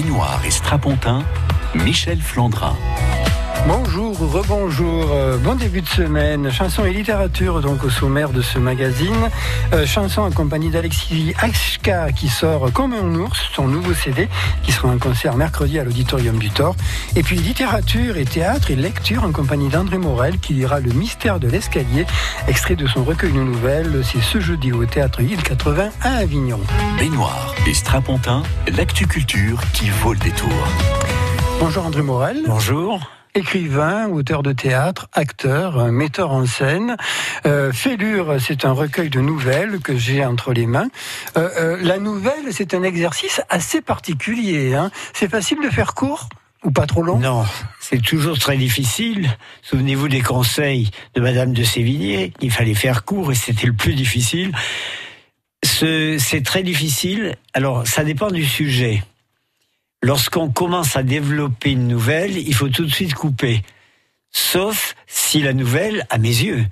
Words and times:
Baignoire 0.00 0.40
et 0.46 0.50
Strapontin, 0.50 1.22
Michel 1.74 2.22
Flandrin. 2.22 2.74
Bonjour, 3.66 4.18
rebonjour, 4.18 5.08
euh, 5.12 5.36
bon 5.36 5.54
début 5.54 5.82
de 5.82 5.88
semaine. 5.88 6.50
Chanson 6.50 6.84
et 6.86 6.92
littérature 6.92 7.60
donc 7.60 7.84
au 7.84 7.90
sommaire 7.90 8.30
de 8.30 8.40
ce 8.40 8.58
magazine. 8.58 9.28
Euh, 9.74 9.84
chanson 9.84 10.22
en 10.22 10.30
compagnie 10.30 10.70
d'Alexis 10.70 11.34
Ashka 11.40 12.10
qui 12.12 12.28
sort 12.28 12.72
Comme 12.72 12.94
un 12.94 13.14
ours, 13.16 13.38
son 13.54 13.68
nouveau 13.68 13.92
CD 13.92 14.28
qui 14.62 14.72
sera 14.72 14.88
en 14.88 14.98
concert 14.98 15.36
mercredi 15.36 15.78
à 15.78 15.84
l'Auditorium 15.84 16.38
du 16.38 16.48
Thor. 16.50 16.74
Et 17.16 17.22
puis 17.22 17.36
littérature 17.36 18.16
et 18.16 18.24
théâtre 18.24 18.70
et 18.70 18.76
lecture 18.76 19.24
en 19.24 19.32
compagnie 19.32 19.68
d'André 19.68 19.98
Morel 19.98 20.38
qui 20.38 20.54
lira 20.54 20.80
Le 20.80 20.92
mystère 20.92 21.38
de 21.38 21.48
l'escalier, 21.48 22.06
extrait 22.48 22.76
de 22.76 22.86
son 22.86 23.04
recueil 23.04 23.32
de 23.32 23.40
nouvelles. 23.40 24.02
C'est 24.04 24.22
ce 24.22 24.40
jeudi 24.40 24.72
au 24.72 24.86
théâtre 24.86 25.20
Île 25.20 25.42
80 25.42 25.90
à 26.02 26.14
Avignon. 26.14 26.60
Baignoire 26.98 27.54
et 27.66 27.74
Strapontin, 27.74 28.42
l'actu 28.74 29.06
culture 29.06 29.60
qui 29.74 29.90
vaut 29.90 30.14
le 30.14 30.18
détour. 30.18 30.48
Bonjour 31.60 31.84
André 31.84 32.00
Morel. 32.00 32.42
Bonjour 32.46 33.00
écrivain, 33.34 34.08
auteur 34.08 34.42
de 34.42 34.52
théâtre, 34.52 35.08
acteur, 35.12 35.90
metteur 35.92 36.32
en 36.32 36.46
scène. 36.46 36.96
Euh, 37.46 37.72
Félure, 37.72 38.36
c'est 38.40 38.64
un 38.64 38.72
recueil 38.72 39.10
de 39.10 39.20
nouvelles 39.20 39.80
que 39.80 39.96
j'ai 39.96 40.24
entre 40.24 40.52
les 40.52 40.66
mains. 40.66 40.88
Euh, 41.36 41.48
euh, 41.58 41.78
la 41.80 41.98
nouvelle, 41.98 42.52
c'est 42.52 42.74
un 42.74 42.82
exercice 42.82 43.40
assez 43.48 43.80
particulier. 43.80 44.74
Hein. 44.74 44.90
C'est 45.12 45.30
facile 45.30 45.58
de 45.62 45.70
faire 45.70 45.94
court 45.94 46.28
ou 46.64 46.70
pas 46.70 46.86
trop 46.86 47.02
long? 47.02 47.18
Non, 47.18 47.44
c'est 47.80 48.02
toujours 48.02 48.38
très 48.38 48.56
difficile. 48.56 49.30
Souvenez-vous 49.62 50.08
des 50.08 50.20
conseils 50.20 50.90
de 51.14 51.20
Madame 51.20 51.52
de 51.52 51.62
Sévigné. 51.62 52.32
Il 52.40 52.50
fallait 52.50 52.74
faire 52.74 53.04
court 53.04 53.32
et 53.32 53.34
c'était 53.34 53.66
le 53.66 53.72
plus 53.72 53.94
difficile. 53.94 54.52
C'est 55.62 56.42
très 56.44 56.62
difficile. 56.62 57.36
Alors, 57.54 57.86
ça 57.86 58.04
dépend 58.04 58.30
du 58.30 58.44
sujet 58.44 59.02
lorsqu'on 60.02 60.50
commence 60.50 60.96
à 60.96 61.02
développer 61.02 61.72
une 61.72 61.88
nouvelle, 61.88 62.36
il 62.36 62.54
faut 62.54 62.68
tout 62.68 62.84
de 62.84 62.90
suite 62.90 63.14
couper. 63.14 63.62
Sauf 64.30 64.94
si 65.06 65.42
la 65.42 65.52
nouvelle, 65.52 66.06
à 66.10 66.18
mes 66.18 66.28
yeux, 66.28 66.66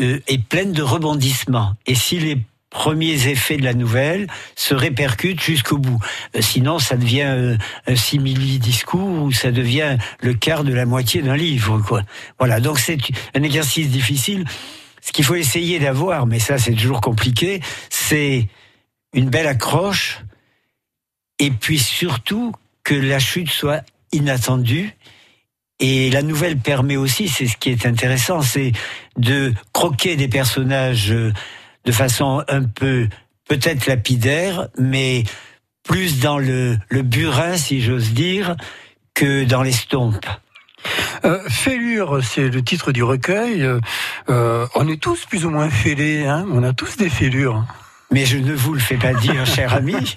euh, 0.00 0.20
est 0.26 0.42
pleine 0.42 0.72
de 0.72 0.82
rebondissements. 0.82 1.74
Et 1.86 1.94
si 1.94 2.18
les 2.18 2.38
premiers 2.70 3.26
effets 3.26 3.56
de 3.56 3.64
la 3.64 3.74
nouvelle 3.74 4.28
se 4.54 4.74
répercutent 4.74 5.42
jusqu'au 5.42 5.76
bout. 5.76 5.98
Euh, 6.36 6.40
sinon, 6.40 6.78
ça 6.78 6.96
devient 6.96 7.22
euh, 7.22 7.56
un 7.86 7.96
simili-discours 7.96 9.24
ou 9.24 9.32
ça 9.32 9.50
devient 9.50 9.98
le 10.20 10.34
quart 10.34 10.62
de 10.62 10.72
la 10.72 10.86
moitié 10.86 11.20
d'un 11.20 11.36
livre. 11.36 11.80
Quoi. 11.80 12.02
Voilà, 12.38 12.60
donc 12.60 12.78
c'est 12.78 12.98
un 13.34 13.42
exercice 13.42 13.88
difficile. 13.88 14.44
Ce 15.02 15.12
qu'il 15.12 15.24
faut 15.24 15.34
essayer 15.34 15.78
d'avoir, 15.78 16.26
mais 16.26 16.38
ça 16.38 16.58
c'est 16.58 16.74
toujours 16.74 17.00
compliqué, 17.00 17.60
c'est 17.88 18.48
une 19.14 19.30
belle 19.30 19.46
accroche, 19.46 20.20
et 21.40 21.50
puis 21.50 21.78
surtout 21.78 22.52
que 22.84 22.94
la 22.94 23.18
chute 23.18 23.50
soit 23.50 23.82
inattendue. 24.12 24.94
Et 25.80 26.10
la 26.10 26.22
nouvelle 26.22 26.58
permet 26.58 26.96
aussi, 26.96 27.28
c'est 27.28 27.46
ce 27.46 27.56
qui 27.56 27.70
est 27.70 27.86
intéressant, 27.86 28.42
c'est 28.42 28.72
de 29.16 29.54
croquer 29.72 30.14
des 30.14 30.28
personnages 30.28 31.10
euh, 31.10 31.32
de 31.86 31.92
façon 31.92 32.44
un 32.48 32.64
peu 32.64 33.08
peut-être 33.48 33.86
lapidaire, 33.86 34.68
mais 34.78 35.24
plus 35.82 36.20
dans 36.20 36.38
le, 36.38 36.76
le 36.90 37.02
burin, 37.02 37.56
si 37.56 37.80
j'ose 37.80 38.12
dire, 38.12 38.56
que 39.14 39.44
dans 39.44 39.62
l'estompe. 39.62 40.26
Euh, 41.24 41.40
fêlure, 41.48 42.22
c'est 42.22 42.48
le 42.48 42.62
titre 42.62 42.92
du 42.92 43.02
recueil. 43.02 43.62
Euh, 44.28 44.66
on 44.74 44.86
est 44.86 45.00
tous 45.00 45.24
plus 45.24 45.46
ou 45.46 45.50
moins 45.50 45.70
fêlés, 45.70 46.26
hein 46.26 46.46
on 46.52 46.62
a 46.62 46.74
tous 46.74 46.98
des 46.98 47.08
fêlures. 47.08 47.64
Mais 48.12 48.24
je 48.24 48.38
ne 48.38 48.52
vous 48.52 48.74
le 48.74 48.80
fais 48.80 48.96
pas 48.96 49.14
dire, 49.14 49.46
cher 49.54 49.74
ami. 49.74 50.16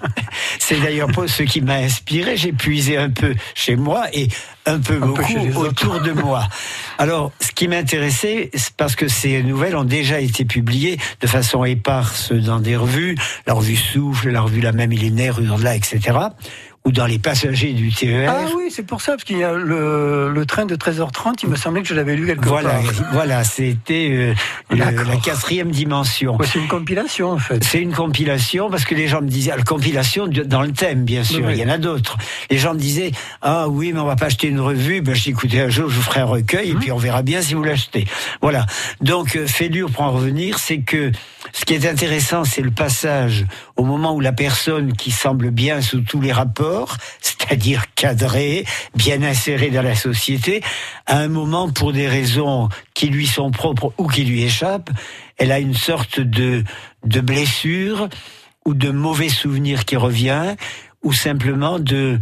C'est 0.58 0.80
d'ailleurs 0.80 1.10
pas 1.12 1.28
ce 1.28 1.42
qui 1.44 1.60
m'a 1.60 1.76
inspiré. 1.76 2.36
J'ai 2.36 2.52
puisé 2.52 2.96
un 2.96 3.10
peu 3.10 3.34
chez 3.54 3.76
moi 3.76 4.06
et 4.12 4.28
un 4.66 4.80
peu 4.80 4.96
beaucoup 4.96 5.58
autour 5.58 6.00
de 6.00 6.12
moi. 6.12 6.48
Alors, 6.98 7.32
ce 7.40 7.52
qui 7.52 7.68
m'intéressait, 7.68 8.50
c'est 8.54 8.74
parce 8.76 8.96
que 8.96 9.08
ces 9.08 9.42
nouvelles 9.42 9.76
ont 9.76 9.84
déjà 9.84 10.20
été 10.20 10.44
publiées 10.44 10.98
de 11.20 11.26
façon 11.26 11.64
éparse 11.64 12.32
dans 12.32 12.60
des 12.60 12.76
revues, 12.76 13.16
la 13.46 13.54
revue 13.54 13.76
Souffle, 13.76 14.30
la 14.30 14.40
revue 14.40 14.60
La 14.60 14.72
Même 14.72 14.90
Millénaire, 14.90 15.40
Hurla, 15.40 15.76
etc 15.76 16.18
ou 16.86 16.92
dans 16.92 17.06
les 17.06 17.18
passagers 17.18 17.72
du 17.72 17.90
TER. 17.90 18.30
Ah 18.30 18.50
oui, 18.54 18.64
c'est 18.70 18.82
pour 18.82 19.00
ça, 19.00 19.12
parce 19.12 19.24
qu'il 19.24 19.38
y 19.38 19.44
a 19.44 19.54
le, 19.54 20.30
le, 20.30 20.46
train 20.46 20.66
de 20.66 20.76
13h30, 20.76 21.36
il 21.42 21.48
me 21.48 21.56
semblait 21.56 21.80
que 21.80 21.88
je 21.88 21.94
l'avais 21.94 22.14
lu 22.14 22.26
quelque 22.26 22.46
voilà, 22.46 22.70
part. 22.70 22.82
Voilà, 23.12 23.42
c'était 23.42 24.08
euh, 24.10 24.34
la 24.70 25.16
quatrième 25.16 25.70
dimension. 25.70 26.36
c'est 26.44 26.58
une 26.58 26.68
compilation, 26.68 27.30
en 27.30 27.38
fait. 27.38 27.64
C'est 27.64 27.80
une 27.80 27.94
compilation, 27.94 28.68
parce 28.68 28.84
que 28.84 28.94
les 28.94 29.08
gens 29.08 29.22
me 29.22 29.28
disaient, 29.28 29.56
la 29.56 29.62
compilation 29.62 30.26
dans 30.26 30.60
le 30.60 30.72
thème, 30.72 31.04
bien 31.04 31.24
sûr, 31.24 31.50
il 31.50 31.56
y 31.56 31.64
en 31.64 31.70
a 31.70 31.78
d'autres. 31.78 32.18
Les 32.50 32.58
gens 32.58 32.74
me 32.74 32.78
disaient, 32.78 33.12
ah 33.40 33.66
oui, 33.68 33.94
mais 33.94 34.00
on 34.00 34.06
va 34.06 34.16
pas 34.16 34.26
acheter 34.26 34.48
une 34.48 34.60
revue. 34.60 35.00
Ben, 35.00 35.14
je 35.14 35.22
dis, 35.22 35.30
écoutez, 35.30 35.62
un 35.62 35.70
jour, 35.70 35.88
je 35.88 35.96
vous 35.96 36.02
ferai 36.02 36.20
un 36.20 36.26
recueil, 36.26 36.70
et 36.70 36.74
mmh. 36.74 36.80
puis 36.80 36.92
on 36.92 36.98
verra 36.98 37.22
bien 37.22 37.40
si 37.40 37.54
vous 37.54 37.64
l'achetez. 37.64 38.06
Voilà. 38.42 38.66
Donc, 39.00 39.36
euh, 39.36 39.46
Félure, 39.46 39.90
pour 39.90 40.02
en 40.02 40.12
revenir, 40.12 40.58
c'est 40.58 40.80
que 40.80 41.12
ce 41.52 41.64
qui 41.64 41.72
est 41.72 41.86
intéressant, 41.86 42.44
c'est 42.44 42.62
le 42.62 42.70
passage 42.70 43.46
au 43.76 43.84
moment 43.84 44.14
où 44.14 44.20
la 44.20 44.32
personne 44.32 44.92
qui 44.92 45.10
semble 45.10 45.50
bien 45.50 45.80
sous 45.80 46.00
tous 46.00 46.20
les 46.20 46.32
rapports, 46.32 46.96
c'est-à-dire 47.20 47.92
cadré, 47.94 48.64
bien 48.94 49.22
inséré 49.22 49.70
dans 49.70 49.82
la 49.82 49.96
société, 49.96 50.62
à 51.06 51.18
un 51.18 51.28
moment, 51.28 51.70
pour 51.70 51.92
des 51.92 52.08
raisons 52.08 52.68
qui 52.94 53.08
lui 53.08 53.26
sont 53.26 53.50
propres 53.50 53.92
ou 53.98 54.06
qui 54.06 54.24
lui 54.24 54.42
échappent, 54.42 54.90
elle 55.38 55.52
a 55.52 55.58
une 55.58 55.74
sorte 55.74 56.20
de, 56.20 56.62
de 57.04 57.20
blessure 57.20 58.08
ou 58.64 58.74
de 58.74 58.90
mauvais 58.90 59.28
souvenir 59.28 59.84
qui 59.84 59.96
revient, 59.96 60.54
ou 61.02 61.12
simplement 61.12 61.78
de, 61.78 62.18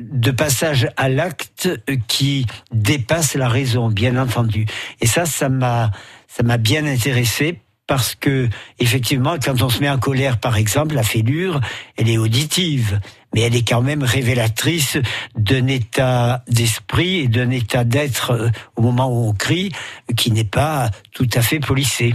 de 0.00 0.30
passage 0.30 0.88
à 0.96 1.08
l'acte 1.08 1.70
qui 2.08 2.46
dépasse 2.72 3.34
la 3.34 3.48
raison, 3.48 3.88
bien 3.88 4.20
entendu. 4.20 4.66
Et 5.00 5.06
ça, 5.06 5.24
ça 5.24 5.48
m'a, 5.48 5.90
ça 6.26 6.42
m'a 6.42 6.58
bien 6.58 6.84
intéressé 6.86 7.60
parce 7.88 8.14
que 8.14 8.48
effectivement, 8.78 9.36
quand 9.42 9.60
on 9.62 9.70
se 9.70 9.80
met 9.80 9.90
en 9.90 9.98
colère, 9.98 10.38
par 10.38 10.56
exemple, 10.56 10.94
la 10.94 11.02
fêlure, 11.02 11.60
elle 11.96 12.08
est 12.08 12.18
auditive, 12.18 13.00
mais 13.34 13.40
elle 13.40 13.56
est 13.56 13.66
quand 13.66 13.82
même 13.82 14.04
révélatrice 14.04 14.98
d'un 15.34 15.66
état 15.66 16.44
d'esprit 16.48 17.20
et 17.20 17.28
d'un 17.28 17.50
état 17.50 17.84
d'être 17.84 18.30
euh, 18.32 18.48
au 18.76 18.82
moment 18.82 19.08
où 19.08 19.28
on 19.28 19.32
crie, 19.32 19.72
qui 20.16 20.30
n'est 20.30 20.44
pas 20.44 20.90
tout 21.12 21.28
à 21.34 21.40
fait 21.40 21.60
polissé. 21.60 22.14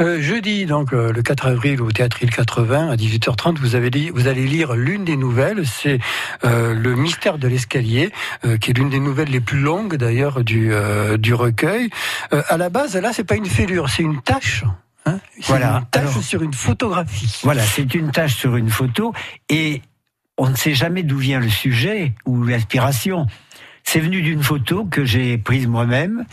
Euh, 0.00 0.22
jeudi, 0.22 0.66
donc 0.66 0.92
euh, 0.92 1.12
le 1.12 1.22
4 1.22 1.48
avril 1.48 1.82
au 1.82 1.90
Théâtre 1.90 2.22
Île 2.22 2.30
80 2.30 2.88
à 2.90 2.96
18h30, 2.96 3.58
vous, 3.58 3.74
avez 3.74 3.90
vous 4.14 4.28
allez 4.28 4.46
lire 4.46 4.74
l'une 4.74 5.04
des 5.04 5.16
nouvelles, 5.16 5.66
c'est 5.66 5.98
Le 6.44 6.94
mystère 6.94 7.38
de 7.38 7.48
l'escalier, 7.48 8.12
qui 8.60 8.70
est 8.70 8.78
l'une 8.78 8.90
des 8.90 9.00
nouvelles 9.00 9.30
les 9.30 9.40
plus 9.40 9.60
longues 9.60 9.96
d'ailleurs 9.96 10.44
du, 10.44 10.72
du 11.18 11.34
recueil. 11.34 11.90
à 12.30 12.56
la 12.56 12.70
base, 12.70 12.96
là, 12.96 13.12
c'est 13.12 13.24
pas 13.24 13.36
une 13.36 13.46
fêlure, 13.46 13.90
c'est 13.90 14.02
une 14.02 14.22
tâche. 14.22 14.64
Hein 15.04 15.20
voilà. 15.42 15.78
Une 15.78 15.86
tâche 15.86 16.18
sur 16.20 16.42
une 16.42 16.54
photographie. 16.54 17.40
Voilà, 17.42 17.62
c'est 17.62 17.94
une 17.94 18.10
tâche 18.10 18.36
sur 18.36 18.56
une 18.56 18.70
photo 18.70 19.12
et 19.48 19.82
on 20.38 20.48
ne 20.48 20.54
sait 20.54 20.74
jamais 20.74 21.02
d'où 21.02 21.18
vient 21.18 21.40
le 21.40 21.48
sujet 21.48 22.14
ou 22.24 22.44
l'inspiration. 22.44 23.26
C'est 23.84 24.00
venu 24.00 24.22
d'une 24.22 24.42
photo 24.42 24.84
que 24.84 25.04
j'ai 25.04 25.38
prise 25.38 25.66
moi-même 25.66 26.24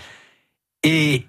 et 0.84 1.25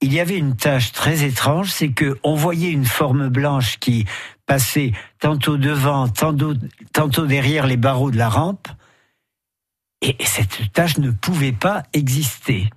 il 0.00 0.12
y 0.12 0.20
avait 0.20 0.36
une 0.36 0.56
tâche 0.56 0.92
très 0.92 1.24
étrange, 1.24 1.70
c'est 1.70 1.90
que 1.90 2.18
on 2.22 2.34
voyait 2.34 2.70
une 2.70 2.84
forme 2.84 3.28
blanche 3.28 3.78
qui 3.78 4.06
passait 4.46 4.92
tantôt 5.18 5.56
devant, 5.56 6.08
tantôt, 6.08 6.54
tantôt 6.92 7.26
derrière 7.26 7.66
les 7.66 7.76
barreaux 7.76 8.10
de 8.10 8.18
la 8.18 8.28
rampe 8.28 8.68
et 10.02 10.16
cette 10.24 10.72
tâche 10.72 10.98
ne 10.98 11.10
pouvait 11.10 11.52
pas 11.52 11.82
exister. 11.92 12.68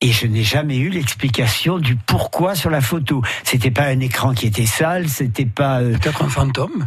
Et 0.00 0.12
je 0.12 0.26
n'ai 0.26 0.42
jamais 0.42 0.76
eu 0.76 0.90
l'explication 0.90 1.78
du 1.78 1.96
pourquoi 1.96 2.54
sur 2.54 2.70
la 2.70 2.80
photo. 2.80 3.22
C'était 3.44 3.70
pas 3.70 3.84
un 3.84 4.00
écran 4.00 4.34
qui 4.34 4.46
était 4.46 4.66
sale, 4.66 5.08
c'était 5.08 5.46
pas. 5.46 5.80
Euh, 5.80 5.96
Peut-être 5.98 6.22
un 6.22 6.28
fantôme. 6.28 6.86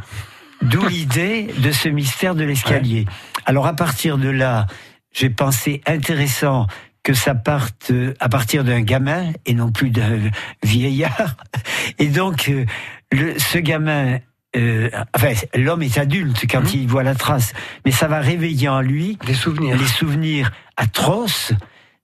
D'où 0.62 0.86
l'idée 0.88 1.48
de 1.58 1.72
ce 1.72 1.90
mystère 1.90 2.36
de 2.36 2.44
l'escalier. 2.44 3.06
Alors 3.46 3.66
à 3.66 3.74
partir 3.74 4.18
de 4.18 4.30
là, 4.30 4.68
j'ai 5.14 5.30
pensé 5.30 5.82
intéressant 5.88 6.68
que 7.02 7.14
ça 7.14 7.34
parte 7.34 7.92
euh, 7.92 8.14
à 8.20 8.30
partir 8.30 8.64
d'un 8.64 8.82
gamin 8.82 9.32
et 9.46 9.54
non 9.54 9.72
plus 9.72 9.90
d'un 9.90 10.20
vieillard. 10.64 11.38
Et 11.98 12.08
donc, 12.08 12.50
euh, 12.50 12.66
le, 13.12 13.40
ce 13.40 13.58
gamin 13.58 14.20
euh, 14.56 14.90
enfin, 15.16 15.34
l'homme 15.56 15.84
est 15.84 15.98
adulte 15.98 16.46
quand 16.50 16.62
mmh. 16.62 16.76
il 16.78 16.88
voit 16.88 17.04
la 17.04 17.16
trace, 17.16 17.54
mais 17.86 17.92
ça 17.92 18.08
va 18.08 18.20
réveiller 18.20 18.68
en 18.68 18.82
lui 18.82 19.18
des 19.26 19.36
souvenirs, 19.36 19.78
les 19.78 19.86
souvenirs 19.86 20.52
atroces 20.76 21.54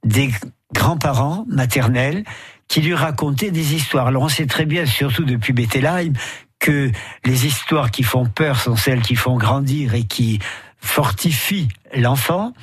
des 0.06 0.32
grands-parents 0.74 1.46
maternels 1.50 2.24
qui 2.68 2.82
lui 2.82 2.94
racontaient 2.94 3.52
des 3.52 3.76
histoires. 3.76 4.08
Alors 4.08 4.24
on 4.24 4.30
sait 4.30 4.48
très 4.48 4.66
bien, 4.66 4.86
surtout 4.86 5.26
depuis 5.26 5.54
Bethlehem, 5.54 6.14
que 6.60 6.92
les 7.26 7.46
histoires 7.46 7.92
qui 7.92 8.04
font 8.04 8.26
peur 8.26 8.60
sont 8.60 8.76
celles 8.76 9.02
qui 9.02 9.16
font 9.16 9.38
grandir 9.38 9.94
et 9.94 10.04
qui 10.04 10.40
fortifient 10.78 11.68
l'enfant. 11.96 12.54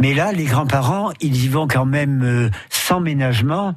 Mais 0.00 0.14
là, 0.14 0.32
les 0.32 0.44
grands-parents, 0.44 1.12
ils 1.20 1.44
y 1.44 1.48
vont 1.48 1.66
quand 1.66 1.86
même 1.86 2.22
euh, 2.22 2.50
sans 2.70 3.00
ménagement. 3.00 3.74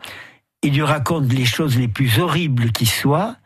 Ils 0.62 0.74
lui 0.74 0.84
racontent 0.84 1.28
les 1.30 1.46
choses 1.46 1.78
les 1.78 1.88
plus 1.88 2.20
horribles 2.20 2.72
qui 2.72 2.86
soient, 2.86 3.38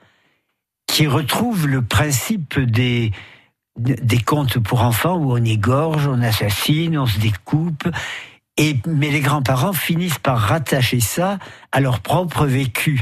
qui 0.86 1.08
retrouvent 1.08 1.68
le 1.68 1.82
principe 1.82 2.60
des, 2.60 3.14
des 3.78 4.20
contes 4.20 4.60
pour 4.60 4.82
enfants 4.82 5.16
où 5.16 5.32
on 5.32 5.44
égorge, 5.44 6.08
on 6.08 6.22
assassine, 6.22 6.98
on 6.98 7.06
se 7.06 7.20
découpe. 7.20 7.88
Et, 8.57 8.78
mais 8.88 9.10
les 9.10 9.19
grands-parents 9.19 9.74
finissent 9.74 10.19
par 10.19 10.40
rattacher 10.40 11.00
ça 11.02 11.40
à 11.72 11.81
leur 11.81 12.00
propre 12.00 12.46
vécu 12.46 13.02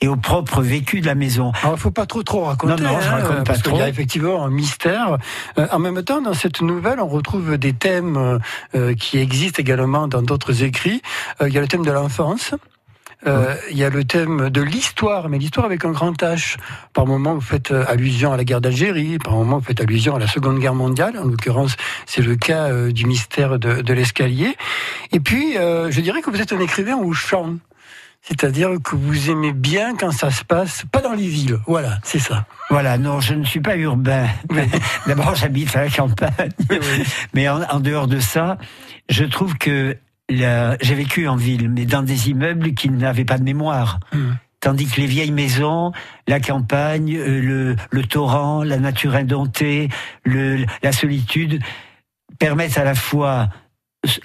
et 0.00 0.08
au 0.08 0.16
propre 0.16 0.62
vécu 0.62 1.00
de 1.00 1.06
la 1.06 1.14
maison. 1.14 1.52
Alors, 1.62 1.76
il 1.76 1.80
faut 1.80 1.90
pas 1.92 2.06
trop 2.06 2.22
trop 2.22 2.44
raconter, 2.44 2.82
Non, 2.82 2.90
non, 2.90 3.00
je 3.00 3.08
hein, 3.08 3.10
raconte 3.10 3.36
pas 3.36 3.42
parce 3.44 3.62
qu'il 3.62 3.72
y 3.72 3.76
trop. 3.76 3.84
a 3.84 3.88
effectivement 3.88 4.44
un 4.44 4.50
mystère. 4.50 5.18
Euh, 5.58 5.66
en 5.70 5.78
même 5.78 6.02
temps, 6.02 6.20
dans 6.20 6.34
cette 6.34 6.60
nouvelle, 6.60 7.00
on 7.00 7.06
retrouve 7.06 7.56
des 7.56 7.72
thèmes 7.72 8.40
euh, 8.74 8.94
qui 8.94 9.18
existent 9.18 9.60
également 9.60 10.08
dans 10.08 10.22
d'autres 10.22 10.64
écrits. 10.64 11.02
Euh, 11.40 11.48
il 11.48 11.54
y 11.54 11.58
a 11.58 11.60
le 11.60 11.68
thème 11.68 11.84
de 11.84 11.92
l'enfance. 11.92 12.54
Euh, 13.26 13.54
Il 13.70 13.76
y 13.76 13.84
a 13.84 13.90
le 13.90 14.04
thème 14.04 14.50
de 14.50 14.60
l'histoire, 14.60 15.28
mais 15.28 15.38
l'histoire 15.38 15.66
avec 15.66 15.84
un 15.84 15.90
grand 15.92 16.12
H. 16.22 16.56
Par 16.92 17.06
moment, 17.06 17.34
vous 17.34 17.40
faites 17.40 17.70
euh, 17.70 17.84
allusion 17.86 18.32
à 18.32 18.36
la 18.36 18.44
guerre 18.44 18.60
d'Algérie, 18.60 19.18
par 19.18 19.34
moment, 19.34 19.58
vous 19.58 19.64
faites 19.64 19.80
allusion 19.80 20.16
à 20.16 20.18
la 20.18 20.26
Seconde 20.26 20.58
Guerre 20.58 20.74
mondiale. 20.74 21.16
En 21.18 21.24
l'occurrence, 21.24 21.76
c'est 22.06 22.22
le 22.22 22.36
cas 22.36 22.68
euh, 22.70 22.90
du 22.90 23.06
mystère 23.06 23.58
de, 23.58 23.80
de 23.80 23.92
l'escalier. 23.94 24.56
Et 25.12 25.20
puis, 25.20 25.56
euh, 25.56 25.90
je 25.90 26.00
dirais 26.00 26.20
que 26.22 26.30
vous 26.30 26.40
êtes 26.40 26.52
un 26.52 26.60
écrivain 26.60 26.96
au 26.96 27.12
chant. 27.12 27.56
C'est-à-dire 28.22 28.70
que 28.84 28.94
vous 28.94 29.30
aimez 29.30 29.52
bien 29.52 29.96
quand 29.96 30.12
ça 30.12 30.30
se 30.30 30.44
passe, 30.44 30.84
pas 30.92 31.00
dans 31.00 31.12
les 31.12 31.26
villes. 31.26 31.58
Voilà, 31.66 31.98
c'est 32.04 32.20
ça. 32.20 32.46
Voilà, 32.70 32.96
non, 32.96 33.18
je 33.18 33.34
ne 33.34 33.44
suis 33.44 33.58
pas 33.58 33.76
urbain. 33.76 34.28
D'abord, 35.08 35.34
j'habite 35.34 35.74
à 35.74 35.82
la 35.82 35.90
campagne. 35.90 36.52
Mais 37.34 37.48
en, 37.48 37.62
en 37.62 37.80
dehors 37.80 38.06
de 38.06 38.20
ça, 38.20 38.58
je 39.08 39.24
trouve 39.24 39.58
que 39.58 39.96
j'ai 40.36 40.94
vécu 40.94 41.28
en 41.28 41.36
ville, 41.36 41.68
mais 41.68 41.84
dans 41.84 42.02
des 42.02 42.30
immeubles 42.30 42.74
qui 42.74 42.88
n'avaient 42.90 43.24
pas 43.24 43.38
de 43.38 43.44
mémoire. 43.44 44.00
Mhm. 44.12 44.36
Tandis 44.60 44.86
que 44.86 45.00
les 45.00 45.06
vieilles 45.08 45.32
maisons, 45.32 45.90
la 46.28 46.38
campagne, 46.38 47.16
euh, 47.16 47.40
le, 47.40 47.76
le 47.90 48.02
torrent, 48.04 48.62
la 48.62 48.78
nature 48.78 49.16
indomptée, 49.16 49.88
le, 50.24 50.64
la 50.82 50.92
solitude, 50.92 51.60
permettent 52.38 52.78
à 52.78 52.84
la 52.84 52.94
fois, 52.94 53.48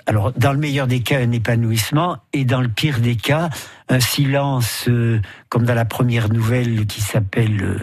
alors 0.06 0.34
dans 0.34 0.54
le 0.54 0.60
meilleur 0.60 0.86
des 0.86 1.02
cas, 1.02 1.20
un 1.20 1.32
épanouissement, 1.32 2.18
et 2.34 2.46
dans 2.46 2.62
le 2.62 2.70
pire 2.70 3.00
des 3.00 3.16
cas, 3.16 3.50
un 3.90 4.00
silence, 4.00 4.86
euh, 4.88 5.20
comme 5.50 5.66
dans 5.66 5.74
la 5.74 5.86
première 5.86 6.30
nouvelle 6.30 6.86
qui 6.86 7.02
s'appelle... 7.02 7.62
euh, 7.62 7.80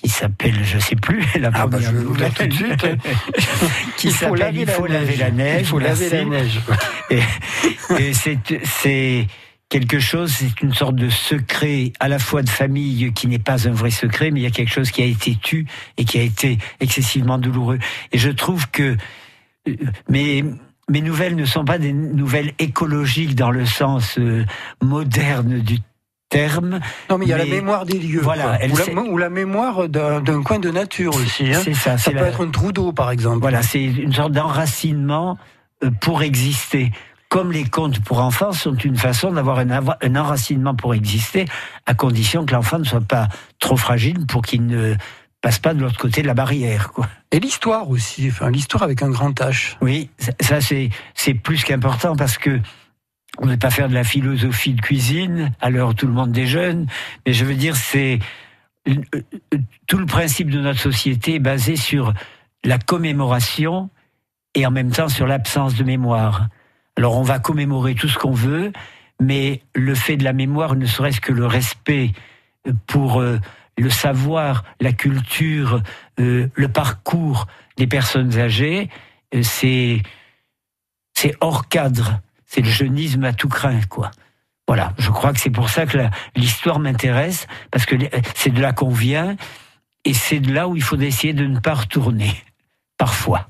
qui 0.00 0.08
s'appelle, 0.08 0.54
je 0.64 0.78
sais 0.78 0.94
plus, 0.96 1.24
la 1.40 1.48
Ah, 1.52 1.66
bah, 1.66 1.78
première 1.78 1.90
je 1.92 1.96
nouvelle, 1.98 2.30
dire 2.30 2.34
tout 2.34 2.46
de 2.46 2.52
suite. 2.52 2.86
qui 3.96 4.06
Il 4.08 4.12
faut 4.12 4.18
s'appelle 4.36 4.38
laver 4.38 4.60
Il 4.60 4.66
la 4.66 4.72
faut 4.72 4.86
laver 4.86 5.06
neige. 5.06 5.18
la 5.18 5.30
neige. 5.30 5.60
Il 5.60 5.66
faut 5.66 5.78
laver 5.78 6.08
la 6.10 6.24
neige. 6.24 6.60
Et, 7.10 7.20
et 7.98 8.12
c'est, 8.12 8.38
c'est 8.64 9.26
quelque 9.70 9.98
chose, 9.98 10.30
c'est 10.32 10.60
une 10.62 10.74
sorte 10.74 10.94
de 10.94 11.08
secret 11.08 11.92
à 12.00 12.08
la 12.08 12.18
fois 12.18 12.42
de 12.42 12.48
famille 12.50 13.12
qui 13.14 13.26
n'est 13.28 13.38
pas 13.38 13.66
un 13.66 13.72
vrai 13.72 13.90
secret, 13.90 14.30
mais 14.30 14.40
il 14.40 14.42
y 14.42 14.46
a 14.46 14.50
quelque 14.50 14.72
chose 14.72 14.90
qui 14.90 15.02
a 15.02 15.06
été 15.06 15.36
tu 15.42 15.66
et 15.96 16.04
qui 16.04 16.18
a 16.18 16.22
été 16.22 16.58
excessivement 16.80 17.38
douloureux. 17.38 17.78
Et 18.12 18.18
je 18.18 18.30
trouve 18.30 18.70
que 18.70 18.96
euh, 19.68 19.74
mes, 20.08 20.44
mes 20.90 21.00
nouvelles 21.00 21.34
ne 21.34 21.44
sont 21.46 21.64
pas 21.64 21.78
des 21.78 21.92
nouvelles 21.92 22.52
écologiques 22.58 23.34
dans 23.34 23.50
le 23.50 23.64
sens 23.66 24.18
euh, 24.18 24.44
moderne 24.82 25.60
du 25.60 25.78
terme. 26.28 26.80
Non, 27.10 27.18
mais 27.18 27.26
il 27.26 27.28
y 27.28 27.32
a 27.32 27.38
la 27.38 27.46
mémoire 27.46 27.84
des 27.86 27.98
lieux. 27.98 28.20
Voilà, 28.20 28.58
elle 28.60 28.72
ou, 28.72 28.76
la, 28.76 29.02
ou 29.02 29.16
la 29.18 29.30
mémoire 29.30 29.88
d'un 29.88 30.42
coin 30.42 30.58
de 30.58 30.70
nature 30.70 31.14
aussi. 31.16 31.52
hein. 31.52 31.60
C'est 31.64 31.74
ça, 31.74 31.98
Ça 31.98 32.10
peut 32.10 32.16
la- 32.18 32.28
être 32.28 32.44
un 32.44 32.50
trou 32.50 32.72
d'eau, 32.72 32.92
par 32.92 33.10
exemple. 33.10 33.40
Voilà, 33.40 33.62
c'est 33.62 33.82
une 33.84 34.12
sorte 34.12 34.32
d'enracinement 34.32 35.38
euh, 35.84 35.90
pour 36.00 36.22
exister. 36.22 36.92
Comme 37.30 37.52
les 37.52 37.64
contes 37.64 38.00
pour 38.02 38.20
enfants 38.20 38.52
sont 38.52 38.74
une 38.74 38.96
façon 38.96 39.32
d'avoir 39.32 39.58
un, 39.58 40.16
enracinement 40.16 40.74
pour 40.74 40.94
exister, 40.94 41.44
à 41.84 41.92
condition 41.92 42.46
que 42.46 42.54
l'enfant 42.54 42.78
ne 42.78 42.84
soit 42.84 43.02
pas 43.02 43.28
trop 43.58 43.76
fragile 43.76 44.24
pour 44.26 44.40
qu'il 44.40 44.64
ne 44.66 44.94
passe 45.42 45.58
pas 45.58 45.74
de 45.74 45.80
l'autre 45.80 45.98
côté 45.98 46.22
de 46.22 46.26
la 46.26 46.32
barrière. 46.32 46.90
Quoi. 46.92 47.06
Et 47.30 47.38
l'histoire 47.38 47.90
aussi. 47.90 48.28
Enfin, 48.30 48.50
l'histoire 48.50 48.82
avec 48.82 49.02
un 49.02 49.10
grand 49.10 49.38
H. 49.40 49.76
Oui, 49.82 50.08
ça- 50.18 50.32
ça 50.40 50.60
c'est 50.62 50.88
c'est 51.14 51.34
plus 51.34 51.64
qu'important 51.64 52.16
parce 52.16 52.38
que 52.38 52.60
on 53.38 53.46
ne 53.46 53.52
va 53.52 53.56
pas 53.56 53.70
faire 53.70 53.88
de 53.88 53.94
la 53.94 54.04
philosophie 54.04 54.74
de 54.74 54.80
cuisine 54.80 55.52
où 55.64 55.92
tout 55.94 56.06
le 56.06 56.12
monde 56.12 56.32
déjeune, 56.32 56.86
mais 57.24 57.32
je 57.32 57.44
veux 57.44 57.54
dire 57.54 57.76
c'est 57.76 58.18
euh, 58.88 58.94
euh, 59.14 59.58
tout 59.86 59.98
le 59.98 60.06
principe 60.06 60.50
de 60.50 60.60
notre 60.60 60.80
société 60.80 61.36
est 61.36 61.40
basé 61.40 61.76
sur 61.76 62.12
la 62.64 62.78
commémoration 62.78 63.90
et 64.54 64.66
en 64.66 64.70
même 64.70 64.90
temps 64.90 65.08
sur 65.08 65.26
l'absence 65.26 65.76
de 65.76 65.84
mémoire. 65.84 66.48
Alors 66.96 67.16
on 67.16 67.22
va 67.22 67.38
commémorer 67.38 67.94
tout 67.94 68.08
ce 68.08 68.18
qu'on 68.18 68.32
veut, 68.32 68.72
mais 69.20 69.62
le 69.74 69.94
fait 69.94 70.16
de 70.16 70.24
la 70.24 70.32
mémoire, 70.32 70.74
ne 70.74 70.86
serait-ce 70.86 71.20
que 71.20 71.32
le 71.32 71.46
respect 71.46 72.12
euh, 72.66 72.72
pour 72.86 73.22
le 73.22 73.90
savoir, 73.90 74.64
la 74.80 74.92
culture, 74.92 75.82
le 76.16 76.66
parcours 76.66 77.46
des 77.76 77.86
personnes 77.86 78.36
âgées, 78.36 78.90
c'est 79.40 80.02
hors 81.40 81.68
cadre. 81.68 82.20
C'est 82.48 82.62
le 82.62 82.70
jeunisme 82.70 83.24
à 83.24 83.32
tout 83.32 83.48
craint, 83.48 83.80
quoi. 83.88 84.10
Voilà, 84.66 84.92
je 84.98 85.10
crois 85.10 85.32
que 85.32 85.38
c'est 85.38 85.50
pour 85.50 85.68
ça 85.68 85.86
que 85.86 85.98
l'histoire 86.34 86.78
m'intéresse, 86.78 87.46
parce 87.70 87.86
que 87.86 87.94
c'est 88.34 88.50
de 88.50 88.60
là 88.60 88.72
qu'on 88.72 88.90
vient, 88.90 89.36
et 90.04 90.14
c'est 90.14 90.40
de 90.40 90.52
là 90.52 90.66
où 90.66 90.74
il 90.74 90.82
faut 90.82 90.98
essayer 90.98 91.34
de 91.34 91.46
ne 91.46 91.60
pas 91.60 91.74
retourner, 91.74 92.34
parfois. 92.96 93.48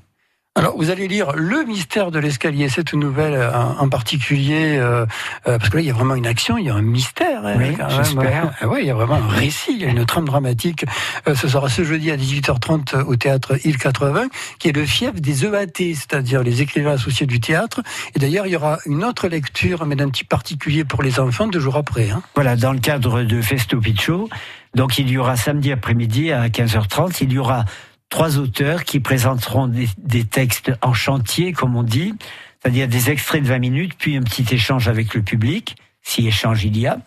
Alors, 0.59 0.75
vous 0.75 0.89
allez 0.89 1.07
lire 1.07 1.31
Le 1.37 1.63
mystère 1.63 2.11
de 2.11 2.19
l'escalier, 2.19 2.67
cette 2.67 2.93
nouvelle 2.93 3.33
euh, 3.33 3.49
en, 3.53 3.87
particulier, 3.87 4.75
euh, 4.77 5.05
euh, 5.47 5.57
parce 5.57 5.69
que 5.69 5.77
là, 5.77 5.81
il 5.81 5.87
y 5.87 5.89
a 5.89 5.93
vraiment 5.93 6.15
une 6.15 6.27
action, 6.27 6.57
il 6.57 6.65
y 6.65 6.69
a 6.69 6.75
un 6.75 6.81
mystère. 6.81 7.45
hein, 7.45 7.55
Oui, 7.57 7.77
j'espère. 7.95 8.51
Ouais, 8.69 8.81
il 8.81 8.87
y 8.87 8.91
a 8.91 8.93
vraiment 8.93 9.15
un 9.15 9.27
récit, 9.29 9.71
il 9.71 9.81
y 9.81 9.85
a 9.85 9.87
une 9.87 10.05
trame 10.05 10.25
dramatique. 10.25 10.83
Euh, 11.29 11.33
ce 11.33 11.47
sera 11.47 11.69
ce 11.69 11.85
jeudi 11.85 12.11
à 12.11 12.17
18h30 12.17 13.03
au 13.03 13.15
théâtre 13.15 13.55
Île 13.65 13.77
80, 13.77 14.27
qui 14.59 14.67
est 14.67 14.73
le 14.73 14.85
fief 14.85 15.13
des 15.13 15.45
EAT, 15.45 15.77
c'est-à-dire 15.77 16.43
les 16.43 16.61
écrivains 16.61 16.91
associés 16.91 17.25
du 17.25 17.39
théâtre. 17.39 17.79
Et 18.17 18.19
d'ailleurs, 18.19 18.45
il 18.45 18.51
y 18.51 18.57
aura 18.57 18.79
une 18.85 19.05
autre 19.05 19.29
lecture, 19.29 19.85
mais 19.85 19.95
d'un 19.95 20.09
petit 20.09 20.25
particulier 20.25 20.83
pour 20.83 21.03
les 21.03 21.21
enfants, 21.21 21.47
deux 21.47 21.61
jours 21.61 21.77
après. 21.77 22.09
Hein. 22.09 22.21
Voilà, 22.35 22.57
dans 22.57 22.73
le 22.73 22.79
cadre 22.79 23.23
de 23.23 23.41
Festo 23.41 23.79
Piccho, 23.79 24.27
donc 24.75 24.99
il 24.99 25.09
y 25.09 25.17
aura 25.17 25.37
samedi 25.37 25.71
après-midi 25.71 26.33
à 26.33 26.49
15h30, 26.49 27.19
il 27.21 27.31
y 27.31 27.37
aura 27.37 27.63
trois 28.09 28.37
auteurs 28.37 28.83
qui 28.83 28.99
présenteront 28.99 29.67
des, 29.67 29.87
des 29.97 30.25
textes 30.25 30.71
en 30.81 30.93
chantier, 30.93 31.53
comme 31.53 31.75
on 31.75 31.83
dit, 31.83 32.13
c'est-à-dire 32.61 32.87
des 32.87 33.09
extraits 33.09 33.43
de 33.43 33.47
20 33.47 33.59
minutes, 33.59 33.93
puis 33.97 34.17
un 34.17 34.21
petit 34.21 34.45
échange 34.53 34.87
avec 34.87 35.13
le 35.13 35.21
public, 35.21 35.75
si 36.01 36.27
échange 36.27 36.63
il 36.65 36.77
y 36.77 36.87
a. 36.87 36.99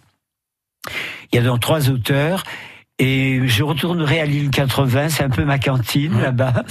Il 1.33 1.37
y 1.37 1.39
a 1.39 1.43
donc 1.43 1.61
trois 1.61 1.91
auteurs. 1.91 2.45
Et 2.99 3.41
je 3.49 3.65
retournerai 3.65 4.21
à 4.21 4.27
l'île 4.27 4.51
80, 4.51 5.09
c'est 5.09 5.25
un 5.25 5.31
peu 5.31 5.45
ma 5.45 5.59
cantine 5.59 6.21
là-bas. 6.21 6.63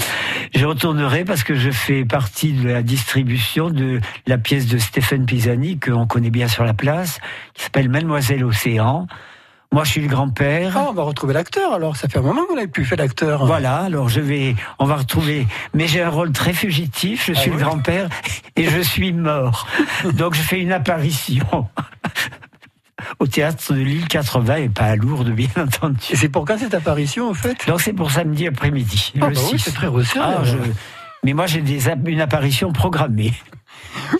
Je 0.55 0.65
retournerai 0.65 1.25
parce 1.25 1.43
que 1.43 1.55
je 1.55 1.71
fais 1.71 2.05
partie 2.05 2.53
de 2.53 2.69
la 2.69 2.83
distribution 2.83 3.69
de 3.69 3.99
la 4.27 4.37
pièce 4.37 4.67
de 4.67 4.77
Stéphane 4.77 5.25
Pisani, 5.25 5.79
qu'on 5.79 6.07
connaît 6.07 6.29
bien 6.29 6.47
sur 6.47 6.63
la 6.63 6.73
place, 6.73 7.19
qui 7.53 7.63
s'appelle 7.63 7.89
Mademoiselle 7.89 8.45
Océan. 8.45 9.07
Moi, 9.73 9.85
je 9.85 9.91
suis 9.91 10.01
le 10.01 10.09
grand-père. 10.09 10.73
Ah, 10.75 10.87
on 10.89 10.93
va 10.93 11.03
retrouver 11.03 11.33
l'acteur, 11.33 11.73
alors 11.73 11.95
ça 11.95 12.09
fait 12.09 12.19
un 12.19 12.23
moment 12.23 12.41
qu'on 12.45 12.55
n'avait 12.55 12.67
plus 12.67 12.83
fait 12.83 12.97
l'acteur. 12.97 13.45
Voilà, 13.45 13.77
alors 13.77 14.09
je 14.09 14.19
vais, 14.19 14.55
on 14.79 14.85
va 14.85 14.97
retrouver. 14.97 15.47
Mais 15.73 15.87
j'ai 15.87 16.01
un 16.01 16.09
rôle 16.09 16.33
très 16.33 16.51
fugitif. 16.51 17.27
Je 17.27 17.33
suis 17.33 17.49
Ah 17.51 17.53
le 17.53 17.57
oui 17.57 17.63
grand-père 17.63 18.09
et 18.57 18.65
je 18.65 18.81
suis 18.81 19.13
mort. 19.13 19.65
Donc 20.13 20.33
je 20.35 20.41
fais 20.41 20.59
une 20.59 20.73
apparition 20.73 21.45
au 23.19 23.27
théâtre 23.27 23.73
de 23.73 23.79
l'île 23.79 24.09
80 24.09 24.55
et 24.57 24.67
pas 24.69 24.83
à 24.87 24.95
Lourdes, 24.97 25.29
bien 25.31 25.47
entendu. 25.57 25.99
Et 26.09 26.17
c'est 26.17 26.27
pour 26.29 26.43
quand 26.43 26.57
cette 26.57 26.73
apparition, 26.73 27.29
en 27.29 27.33
fait? 27.33 27.65
Donc 27.65 27.79
c'est 27.79 27.93
pour 27.93 28.11
samedi 28.11 28.47
après-midi, 28.47 29.13
Ah 29.21 29.29
le 29.29 29.35
bah 29.35 29.41
oui, 29.53 29.57
6. 29.57 29.59
c'est 29.59 29.71
très 29.73 29.87
resserré. 29.87 30.25
Ah, 30.27 30.43
je- 30.43 30.57
Mais 31.23 31.31
moi 31.31 31.45
j'ai 31.47 31.61
des 31.61 31.87
une 32.07 32.19
apparition 32.19 32.73
programmée. 32.73 33.33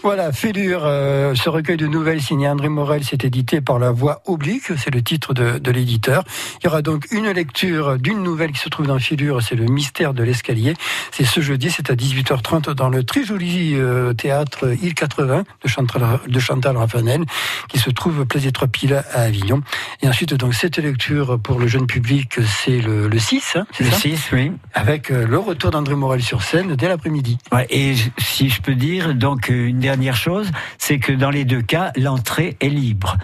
Voilà, 0.03 0.31
Félure, 0.31 0.83
euh, 0.85 1.35
ce 1.35 1.49
recueil 1.49 1.77
de 1.77 1.87
nouvelles 1.87 2.21
signé 2.21 2.47
André 2.47 2.69
Morel, 2.69 3.03
c'est 3.03 3.23
édité 3.23 3.61
par 3.61 3.77
La 3.77 3.91
Voix 3.91 4.21
Oblique, 4.25 4.63
c'est 4.77 4.93
le 4.93 5.01
titre 5.03 5.33
de, 5.33 5.59
de 5.59 5.71
l'éditeur. 5.71 6.23
Il 6.59 6.65
y 6.65 6.67
aura 6.67 6.81
donc 6.81 7.07
une 7.11 7.29
lecture 7.29 7.97
d'une 7.99 8.23
nouvelle 8.23 8.51
qui 8.51 8.59
se 8.59 8.69
trouve 8.69 8.87
dans 8.87 8.97
Félure, 8.99 9.41
c'est 9.41 9.55
Le 9.55 9.65
mystère 9.65 10.13
de 10.13 10.23
l'escalier. 10.23 10.73
C'est 11.11 11.25
ce 11.25 11.41
jeudi, 11.41 11.69
c'est 11.69 11.91
à 11.91 11.95
18h30 11.95 12.71
dans 12.71 12.89
le 12.89 13.03
très 13.03 13.23
joli 13.23 13.75
euh, 13.75 14.13
théâtre 14.13 14.73
Île 14.81 14.95
80 14.95 15.43
de 15.63 15.67
Chantal, 15.67 16.19
de 16.27 16.39
Chantal 16.39 16.77
Raffanel, 16.77 17.25
qui 17.69 17.77
se 17.77 17.89
trouve 17.89 18.25
place 18.25 18.43
des 18.43 18.51
Trois 18.51 18.67
Piles 18.67 19.03
à 19.13 19.21
Avignon. 19.21 19.61
Et 20.01 20.07
ensuite, 20.07 20.33
donc, 20.33 20.55
cette 20.55 20.77
lecture 20.77 21.39
pour 21.39 21.59
le 21.59 21.67
jeune 21.67 21.85
public, 21.85 22.39
c'est 22.43 22.79
le, 22.79 23.07
le 23.07 23.19
6, 23.19 23.53
hein, 23.55 23.65
c'est 23.71 23.83
Le 23.83 23.91
ça 23.91 23.97
6, 23.97 24.29
oui. 24.33 24.51
Avec 24.73 25.11
euh, 25.11 25.27
le 25.27 25.37
retour 25.37 25.69
d'André 25.69 25.95
Morel 25.95 26.23
sur 26.23 26.41
scène 26.41 26.75
dès 26.75 26.87
l'après-midi. 26.87 27.37
Ouais, 27.51 27.67
et 27.69 27.93
si 28.17 28.49
je 28.49 28.61
peux 28.61 28.75
dire, 28.75 29.13
donc 29.13 29.50
une 29.51 29.79
dernière 29.79 30.15
chose, 30.15 30.50
c'est 30.77 31.00
que 31.00 31.12
dans 31.12 31.29
les 31.29 31.46
deux 31.46 31.62
cas, 31.62 31.91
l'entrée 31.96 32.58
est 32.62 32.70
libre. 32.70 33.17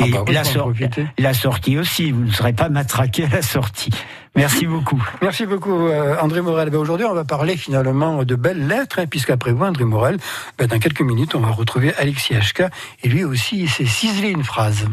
Ah 0.00 0.06
Et 0.06 0.10
bah 0.10 0.24
oui, 0.26 0.32
la, 0.34 0.42
faut 0.44 0.50
en 0.50 0.52
sor- 0.52 0.62
profiter. 0.72 1.06
la 1.18 1.34
sortie 1.34 1.76
aussi, 1.78 2.12
vous 2.12 2.24
ne 2.24 2.30
serez 2.30 2.54
pas 2.54 2.70
matraqué 2.70 3.24
à 3.24 3.28
la 3.28 3.42
sortie. 3.42 3.90
Merci 4.34 4.64
beaucoup. 4.66 5.02
Merci 5.20 5.44
beaucoup 5.44 5.86
euh, 5.88 6.16
André 6.18 6.40
Morel. 6.40 6.70
Ben, 6.70 6.78
Aujourd'hui, 6.78 7.04
on 7.04 7.12
va 7.14 7.24
parler 7.24 7.56
finalement 7.58 8.24
de 8.24 8.34
belles 8.34 8.66
lettres, 8.66 8.98
hein, 9.00 9.06
puisqu'après 9.06 9.52
vous, 9.52 9.62
André 9.64 9.84
Morel, 9.84 10.16
ben, 10.56 10.66
dans 10.66 10.78
quelques 10.78 11.02
minutes, 11.02 11.34
on 11.34 11.40
va 11.40 11.50
retrouver 11.50 11.92
Alexis 11.96 12.34
HK, 12.34 12.62
et 13.04 13.08
lui 13.08 13.24
aussi, 13.24 13.58
il 13.60 13.68
s'est 13.68 13.84
ciselé 13.84 14.30
une 14.30 14.44
phrase. 14.44 14.86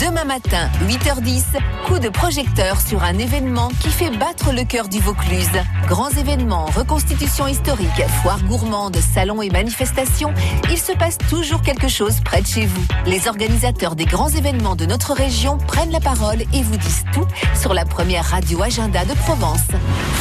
Demain 0.00 0.24
matin, 0.24 0.70
8h10, 0.86 1.42
coup 1.84 1.98
de 1.98 2.08
projecteur 2.08 2.80
sur 2.80 3.02
un 3.02 3.18
événement 3.18 3.68
qui 3.80 3.88
fait 3.88 4.16
battre 4.16 4.52
le 4.52 4.62
cœur 4.62 4.88
du 4.88 5.00
Vaucluse. 5.00 5.50
Grands 5.88 6.10
événements, 6.10 6.66
reconstitution 6.66 7.48
historique, 7.48 8.06
foire 8.22 8.40
gourmande, 8.44 8.96
salons 8.96 9.42
et 9.42 9.50
manifestations, 9.50 10.32
il 10.70 10.78
se 10.78 10.92
passe 10.92 11.18
toujours 11.28 11.62
quelque 11.62 11.88
chose 11.88 12.20
près 12.24 12.42
de 12.42 12.46
chez 12.46 12.66
vous. 12.66 12.82
Les 13.06 13.26
organisateurs 13.26 13.96
des 13.96 14.04
grands 14.04 14.28
événements 14.28 14.76
de 14.76 14.86
notre 14.86 15.14
région 15.14 15.58
prennent 15.58 15.90
la 15.90 16.00
parole 16.00 16.42
et 16.52 16.62
vous 16.62 16.76
disent 16.76 17.04
tout 17.12 17.26
sur 17.60 17.74
la 17.74 17.84
première 17.84 18.24
radio 18.24 18.62
agenda 18.62 19.04
de 19.04 19.14
Provence. 19.14 19.66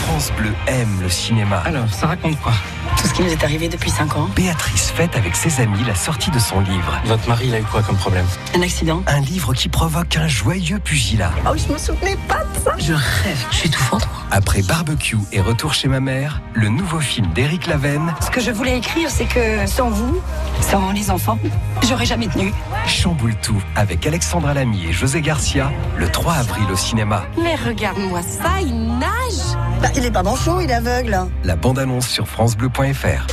France 0.07 0.31
Bleu 0.37 0.55
aime 0.65 1.01
le 1.03 1.09
cinéma. 1.09 1.57
Alors, 1.65 1.87
ça 1.93 2.07
raconte 2.07 2.39
quoi? 2.41 2.53
Tout 2.97 3.07
ce 3.07 3.13
qui 3.13 3.21
nous 3.21 3.31
est 3.31 3.43
arrivé 3.43 3.69
depuis 3.69 3.91
5 3.91 4.15
ans. 4.15 4.27
Béatrice 4.35 4.89
fête 4.89 5.15
avec 5.15 5.35
ses 5.35 5.61
amis 5.61 5.83
la 5.85 5.93
sortie 5.93 6.31
de 6.31 6.39
son 6.39 6.61
livre. 6.61 6.99
Votre 7.05 7.27
mari, 7.27 7.45
il 7.49 7.53
a 7.53 7.59
eu 7.59 7.63
quoi 7.63 7.83
comme 7.83 7.97
problème? 7.97 8.25
Un 8.55 8.61
accident. 8.63 9.03
Un 9.05 9.19
livre 9.19 9.53
qui 9.53 9.66
provoque 9.69 10.15
un 10.17 10.27
joyeux 10.27 10.79
pugilat. 10.79 11.31
Oh, 11.45 11.53
je 11.55 11.71
me 11.71 11.77
souvenais 11.77 12.17
pas 12.27 12.43
de 12.43 12.59
ça. 12.63 12.71
Je 12.77 12.93
rêve, 12.93 13.45
je 13.51 13.55
suis 13.55 13.69
tout 13.69 13.79
fendre. 13.81 14.07
Après 14.31 14.61
Barbecue 14.61 15.17
et 15.31 15.39
Retour 15.41 15.73
chez 15.73 15.87
ma 15.87 15.99
mère, 15.99 16.41
le 16.53 16.67
nouveau 16.69 16.99
film 16.99 17.27
d'Éric 17.33 17.67
Lavenne 17.67 18.13
Ce 18.21 18.29
que 18.29 18.41
je 18.41 18.51
voulais 18.51 18.77
écrire, 18.77 19.09
c'est 19.09 19.25
que 19.25 19.65
sans 19.65 19.89
vous, 19.89 20.19
sans 20.61 20.91
les 20.91 21.09
enfants, 21.09 21.39
j'aurais 21.87 22.05
jamais 22.05 22.27
tenu. 22.27 22.51
chamboule 22.87 23.35
tout 23.41 23.61
avec 23.75 24.05
Alexandra 24.05 24.53
Lamy 24.53 24.87
et 24.87 24.93
José 24.93 25.21
Garcia 25.21 25.71
le 25.97 26.09
3 26.09 26.33
avril 26.33 26.65
au 26.71 26.75
cinéma. 26.75 27.23
Mais 27.41 27.55
regarde-moi 27.55 28.21
ça, 28.21 28.59
il 28.61 28.97
nage 28.99 29.57
Bah, 29.81 29.89
il 29.95 30.03
est 30.05 30.11
pas 30.11 30.23
manchot, 30.23 30.59
il 30.61 30.69
est 30.69 30.73
aveugle. 30.73 31.17
La 31.43 31.55
bande-annonce 31.55 32.07
sur 32.07 32.27
francebleu.fr. 32.27 33.27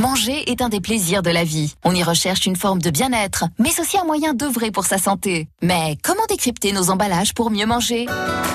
Manger 0.00 0.50
est 0.50 0.62
un 0.62 0.70
des 0.70 0.80
plaisirs 0.80 1.20
de 1.20 1.28
la 1.28 1.44
vie. 1.44 1.74
On 1.84 1.94
y 1.94 2.02
recherche 2.02 2.46
une 2.46 2.56
forme 2.56 2.80
de 2.80 2.88
bien-être, 2.88 3.44
mais 3.58 3.78
aussi 3.78 3.98
un 3.98 4.04
moyen 4.04 4.32
d'œuvrer 4.32 4.70
pour 4.70 4.86
sa 4.86 4.96
santé. 4.96 5.46
Mais 5.60 5.98
comment 6.02 6.24
décrypter 6.26 6.72
nos 6.72 6.88
emballages 6.88 7.34
pour 7.34 7.50
mieux 7.50 7.66
manger? 7.66 8.06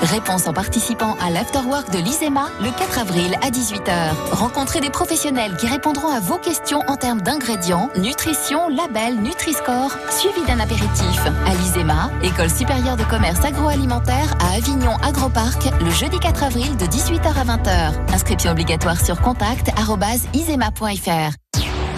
Réponse 0.02 0.48
en 0.48 0.52
participant 0.52 1.14
à 1.20 1.30
l'Afterwork 1.30 1.92
de 1.92 1.98
l'ISEMA 1.98 2.48
le 2.60 2.70
4 2.76 2.98
avril 2.98 3.38
à 3.42 3.50
18h. 3.50 4.10
Rencontrez 4.32 4.80
des 4.80 4.90
professionnels 4.90 5.56
qui 5.56 5.68
répondront 5.68 6.08
à 6.08 6.18
vos 6.18 6.36
questions 6.36 6.80
en 6.88 6.96
termes 6.96 7.22
d'ingrédients, 7.22 7.90
nutrition, 7.96 8.68
label, 8.68 9.14
Nutri-Score, 9.22 9.96
suivi 10.10 10.44
d'un 10.48 10.58
apéritif. 10.58 11.20
À 11.46 11.54
l'ISEMA, 11.54 12.10
École 12.24 12.50
supérieure 12.50 12.96
de 12.96 13.04
commerce 13.04 13.44
agroalimentaire 13.44 14.34
à 14.40 14.56
Avignon 14.56 14.96
Agroparc, 14.96 15.62
le 15.80 15.90
jeudi 15.90 16.18
4 16.18 16.42
avril 16.42 16.76
de 16.76 16.86
18h 16.86 17.28
à 17.28 17.44
20h. 17.44 18.12
Inscription 18.12 18.50
obligatoire 18.50 19.00
sur 19.00 19.20
contact 19.20 19.70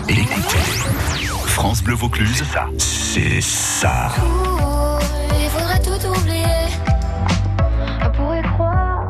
Écoutez, 0.08 0.58
France 1.46 1.82
Bleu 1.82 1.94
Vaucluse, 1.94 2.42
c'est 2.78 3.40
ça. 3.40 4.10
Il 5.40 5.50
faudrait 5.50 5.80
tout 5.82 6.06
oublier. 6.08 6.44
On 8.04 8.10
pourrait 8.10 8.42
croire. 8.42 9.02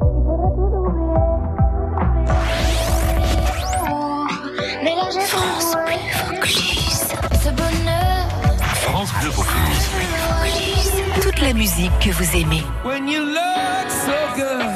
Il 0.00 0.22
faudrait 0.24 0.54
tout 0.56 0.70
oublier. 0.78 1.22
Oh, 3.90 4.26
France 5.20 5.76
Bleu 5.86 6.00
Vaucluse. 6.28 7.04
Ce 7.42 7.50
bonheur. 7.50 8.22
France 8.74 9.12
Bleu 9.20 9.30
Vaucluse. 9.30 9.88
Toute 11.20 11.40
la 11.40 11.52
musique 11.52 11.98
que 12.00 12.10
vous 12.10 12.36
aimez. 12.36 12.62
When 12.84 13.08
you 13.08 13.24
look 13.24 13.90
so 13.90 14.12
good, 14.36 14.66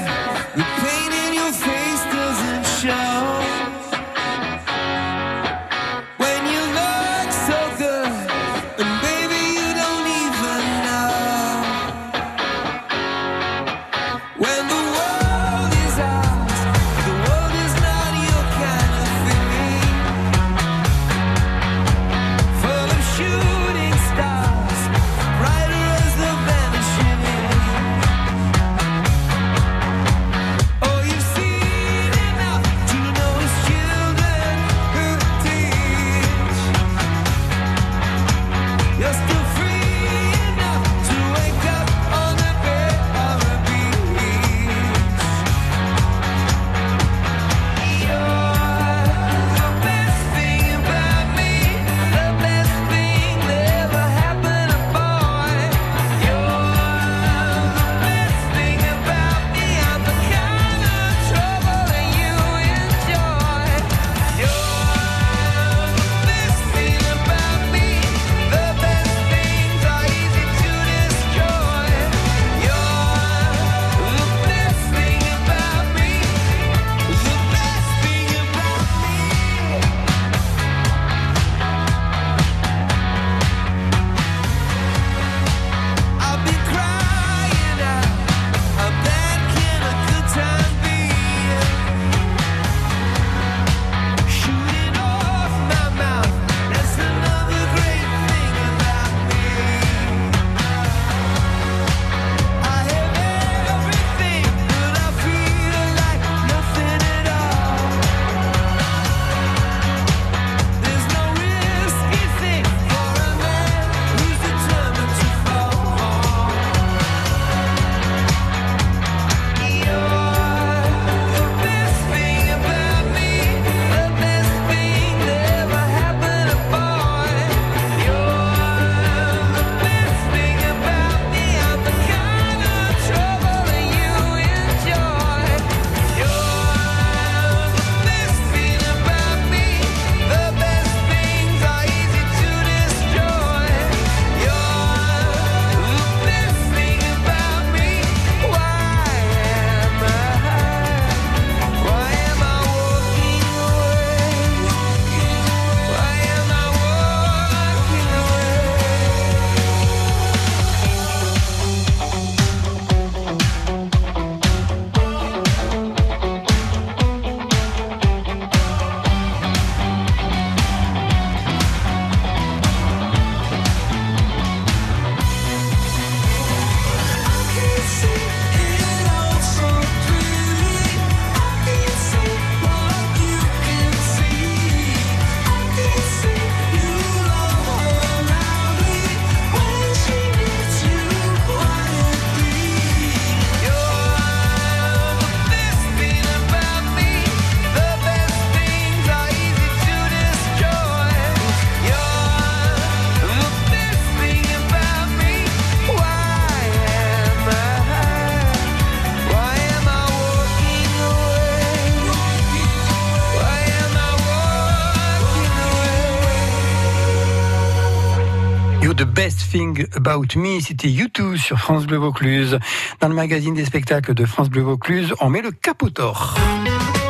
Thing 219.50 219.86
About 219.94 220.26
Me, 220.36 220.60
c'était 220.60 220.88
YouTube 220.88 221.36
sur 221.36 221.58
France 221.58 221.86
Bleu 221.86 221.98
Vaucluse. 221.98 222.58
Dans 223.00 223.08
le 223.08 223.14
magazine 223.14 223.54
des 223.54 223.64
spectacles 223.64 224.14
de 224.14 224.24
France 224.24 224.48
Bleu 224.48 224.62
Vaucluse, 224.62 225.14
on 225.20 225.30
met 225.30 225.42
le 225.42 225.50
capotor. 225.50 226.36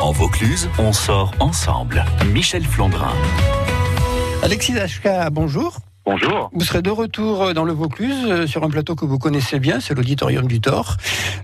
En 0.01 0.11
Vaucluse, 0.11 0.69
on 0.77 0.93
sort 0.93 1.33
ensemble. 1.39 2.03
Michel 2.33 2.63
Flandrin. 2.63 3.13
Alexis 4.43 4.77
Ashka, 4.77 5.29
bonjour. 5.29 5.79
Bonjour. 6.09 6.49
Vous 6.53 6.63
serez 6.63 6.81
de 6.81 6.89
retour 6.89 7.53
dans 7.53 7.65
le 7.65 7.73
Vaucluse 7.73 8.15
euh, 8.29 8.47
sur 8.47 8.63
un 8.63 8.69
plateau 8.69 8.95
que 8.95 9.03
vous 9.03 9.19
connaissez 9.19 9.59
bien, 9.59 9.81
c'est 9.81 9.93
l'Auditorium 9.93 10.47
du 10.47 10.61
Thor. 10.61 10.95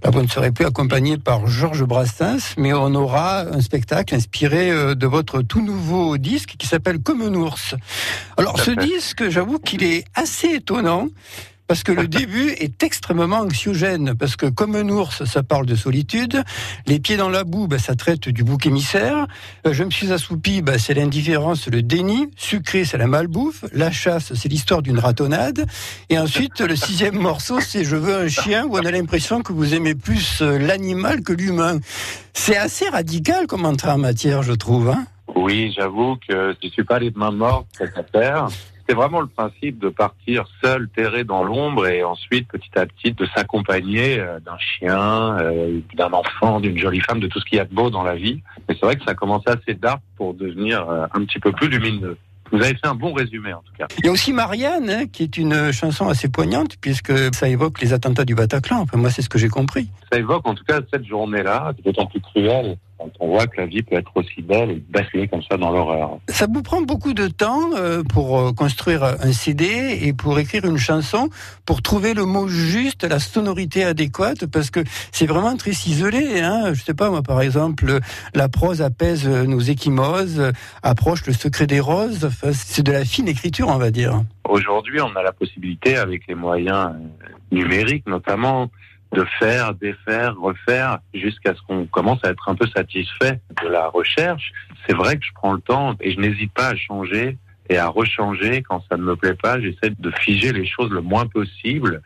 Là, 0.01 0.09
vous 0.09 0.21
ne 0.21 0.27
serez 0.27 0.53
plus 0.53 0.63
accompagné 0.63 1.17
par 1.17 1.47
Georges 1.47 1.83
Brassens, 1.83 2.53
mais 2.55 2.71
on 2.71 2.95
aura 2.95 3.41
un 3.41 3.59
spectacle 3.59 4.15
inspiré 4.15 4.71
euh, 4.71 4.95
de 4.95 5.05
votre 5.05 5.41
tout 5.41 5.61
nouveau 5.61 6.17
disque 6.17 6.55
qui 6.57 6.65
s'appelle 6.65 6.99
Comme 6.99 7.23
un 7.23 7.33
ours. 7.33 7.75
Alors, 8.37 8.57
ce 8.57 8.71
disque, 8.71 9.27
j'avoue 9.27 9.59
qu'il 9.59 9.83
est 9.83 10.05
assez 10.15 10.47
étonnant. 10.47 11.09
Parce 11.67 11.83
que 11.83 11.91
le 11.93 12.07
début 12.07 12.49
est 12.49 12.83
extrêmement 12.83 13.37
anxiogène, 13.37 14.15
parce 14.15 14.35
que 14.35 14.47
comme 14.47 14.75
un 14.75 14.87
ours, 14.89 15.23
ça 15.23 15.43
parle 15.43 15.65
de 15.65 15.75
solitude, 15.75 16.43
les 16.87 16.99
pieds 16.99 17.15
dans 17.15 17.29
la 17.29 17.43
boue, 17.45 17.67
bah, 17.67 17.79
ça 17.79 17.95
traite 17.95 18.27
du 18.29 18.43
bouc 18.43 18.65
émissaire, 18.65 19.27
Euh, 19.65 19.73
je 19.73 19.83
me 19.83 19.89
suis 19.91 20.11
assoupi, 20.11 20.61
bah, 20.61 20.77
c'est 20.77 20.93
l'indifférence, 20.93 21.67
le 21.67 21.81
déni, 21.81 22.27
sucré, 22.35 22.83
c'est 22.83 22.97
la 22.97 23.07
malbouffe, 23.07 23.63
la 23.71 23.91
chasse, 23.91 24.33
c'est 24.33 24.49
l'histoire 24.49 24.81
d'une 24.81 24.99
ratonnade, 24.99 25.65
et 26.09 26.19
ensuite, 26.19 26.59
le 26.59 26.75
sixième 26.75 27.15
morceau, 27.15 27.59
c'est 27.61 27.85
je 27.85 27.95
veux 27.95 28.15
un 28.15 28.27
chien, 28.27 28.65
où 28.65 28.77
on 28.77 28.85
a 28.85 28.91
l'impression 28.91 29.41
que 29.41 29.53
vous 29.53 29.73
aimez 29.73 29.95
plus 29.95 30.41
euh, 30.41 30.59
l'animal 30.59 31.21
que 31.21 31.33
l'humain. 31.33 31.79
C'est 32.33 32.57
assez 32.57 32.89
radical 32.89 33.47
comme 33.47 33.65
entrée 33.65 33.91
en 33.91 33.97
matière, 33.97 34.43
je 34.43 34.53
trouve. 34.53 34.89
Hein 34.89 35.05
Oui, 35.35 35.73
j'avoue 35.75 36.17
que 36.27 36.55
je 36.61 36.67
suis 36.69 36.83
pas 36.83 36.99
les 36.99 37.11
mains 37.11 37.31
mortes 37.31 37.67
cette 37.77 37.97
affaire. 37.97 38.47
C'est 38.87 38.95
vraiment 38.95 39.21
le 39.21 39.27
principe 39.27 39.79
de 39.79 39.89
partir 39.89 40.45
seul, 40.61 40.89
terré 40.89 41.23
dans 41.23 41.43
l'ombre, 41.43 41.87
et 41.87 42.03
ensuite, 42.03 42.47
petit 42.49 42.69
à 42.75 42.85
petit, 42.85 43.13
de 43.13 43.25
s'accompagner 43.27 44.19
euh, 44.19 44.39
d'un 44.41 44.57
chien, 44.57 45.37
euh, 45.39 45.79
d'un 45.95 46.11
enfant, 46.11 46.59
d'une 46.59 46.77
jolie 46.77 46.99
femme, 46.99 47.21
de 47.21 47.27
tout 47.27 47.39
ce 47.39 47.45
qu'il 47.45 47.57
y 47.57 47.61
a 47.61 47.65
de 47.65 47.73
beau 47.73 47.89
dans 47.89 48.03
la 48.03 48.15
vie. 48.15 48.41
Mais 48.67 48.75
c'est 48.75 48.85
vrai 48.85 48.95
que 48.97 49.03
ça 49.03 49.11
a 49.11 49.15
commencé 49.15 49.45
assez 49.47 49.73
dark 49.73 50.01
pour 50.17 50.33
devenir 50.33 50.89
euh, 50.89 51.05
un 51.13 51.23
petit 51.23 51.39
peu 51.39 51.53
plus 51.53 51.69
lumineux. 51.69 52.17
Vous 52.51 52.61
avez 52.61 52.75
fait 52.75 52.87
un 52.87 52.93
bon 52.93 53.13
résumé, 53.13 53.53
en 53.53 53.61
tout 53.61 53.73
cas. 53.77 53.87
Il 53.97 54.05
y 54.05 54.09
a 54.09 54.11
aussi 54.11 54.33
Marianne, 54.33 54.89
hein, 54.89 55.05
qui 55.11 55.23
est 55.23 55.37
une 55.37 55.71
chanson 55.71 56.09
assez 56.09 56.29
poignante, 56.29 56.75
puisque 56.79 57.13
ça 57.33 57.47
évoque 57.47 57.81
les 57.81 57.93
attentats 57.93 58.25
du 58.25 58.35
Bataclan. 58.35 58.81
Enfin, 58.81 58.97
moi, 58.97 59.09
c'est 59.09 59.21
ce 59.21 59.29
que 59.29 59.39
j'ai 59.39 59.49
compris. 59.49 59.87
Ça 60.11 60.19
évoque 60.19 60.47
en 60.47 60.53
tout 60.53 60.63
cas 60.65 60.81
cette 60.91 61.05
journée-là, 61.05 61.73
d'autant 61.83 62.05
plus 62.05 62.21
cruel 62.21 62.77
quand 63.03 63.25
on 63.25 63.27
voit 63.29 63.47
que 63.47 63.57
la 63.57 63.65
vie 63.65 63.81
peut 63.81 63.95
être 63.95 64.11
aussi 64.15 64.41
belle 64.41 64.71
et 64.71 64.83
basculer 64.89 65.27
comme 65.27 65.41
ça 65.43 65.57
dans 65.57 65.71
l'horreur. 65.71 66.19
Ça 66.29 66.47
vous 66.51 66.61
prend 66.61 66.81
beaucoup 66.81 67.13
de 67.13 67.27
temps 67.27 67.71
euh, 67.75 68.03
pour 68.03 68.39
euh, 68.39 68.51
construire 68.53 69.03
un 69.03 69.31
CD 69.31 69.99
et 70.01 70.13
pour 70.13 70.39
écrire 70.39 70.65
une 70.65 70.77
chanson, 70.77 71.29
pour 71.65 71.81
trouver 71.81 72.13
le 72.13 72.25
mot 72.25 72.47
juste, 72.47 73.03
la 73.03 73.19
sonorité 73.19 73.83
adéquate, 73.83 74.45
parce 74.45 74.69
que 74.69 74.79
c'est 75.11 75.25
vraiment 75.25 75.57
très 75.57 75.73
ciselé. 75.73 76.39
Hein. 76.39 76.73
Je 76.73 76.81
sais 76.81 76.93
pas, 76.93 77.09
moi, 77.09 77.21
par 77.21 77.41
exemple, 77.41 77.99
la 78.33 78.49
prose 78.49 78.81
apaise 78.81 79.27
nos 79.27 79.59
échymoses, 79.59 80.51
approche 80.81 81.25
le 81.25 81.33
secret 81.33 81.67
des 81.67 81.79
roses. 81.79 82.25
Enfin, 82.25 82.51
c'est 82.53 82.83
de 82.83 82.91
la 82.91 83.05
fine 83.05 83.27
écriture, 83.27 83.67
on 83.67 83.77
va 83.77 83.91
dire. 83.91 84.21
Aujourd'hui, 84.47 85.01
on 85.01 85.15
a 85.15 85.23
la 85.23 85.31
possibilité, 85.31 85.97
avec 85.97 86.27
les 86.27 86.35
moyens 86.35 86.91
euh, 86.93 87.27
numériques 87.51 88.07
notamment, 88.07 88.69
de 89.13 89.25
faire, 89.39 89.73
défaire, 89.75 90.35
refaire, 90.39 90.99
jusqu'à 91.13 91.53
ce 91.53 91.61
qu'on 91.67 91.85
commence 91.85 92.19
à 92.23 92.29
être 92.29 92.49
un 92.49 92.55
peu 92.55 92.67
satisfait 92.67 93.39
de 93.61 93.67
la 93.67 93.87
recherche. 93.87 94.51
C'est 94.87 94.95
vrai 94.95 95.17
que 95.17 95.25
je 95.25 95.31
prends 95.35 95.53
le 95.53 95.61
temps 95.61 95.95
et 96.01 96.11
je 96.11 96.19
n'hésite 96.19 96.51
pas 96.53 96.69
à 96.69 96.75
changer 96.75 97.37
et 97.69 97.77
à 97.77 97.87
rechanger 97.87 98.63
quand 98.63 98.83
ça 98.89 98.97
ne 98.97 99.03
me 99.03 99.15
plaît 99.15 99.35
pas. 99.35 99.59
J'essaie 99.59 99.91
de 99.97 100.11
figer 100.11 100.51
les 100.51 100.65
choses 100.65 100.91
le 100.91 101.01
moins 101.01 101.27
possible 101.27 102.01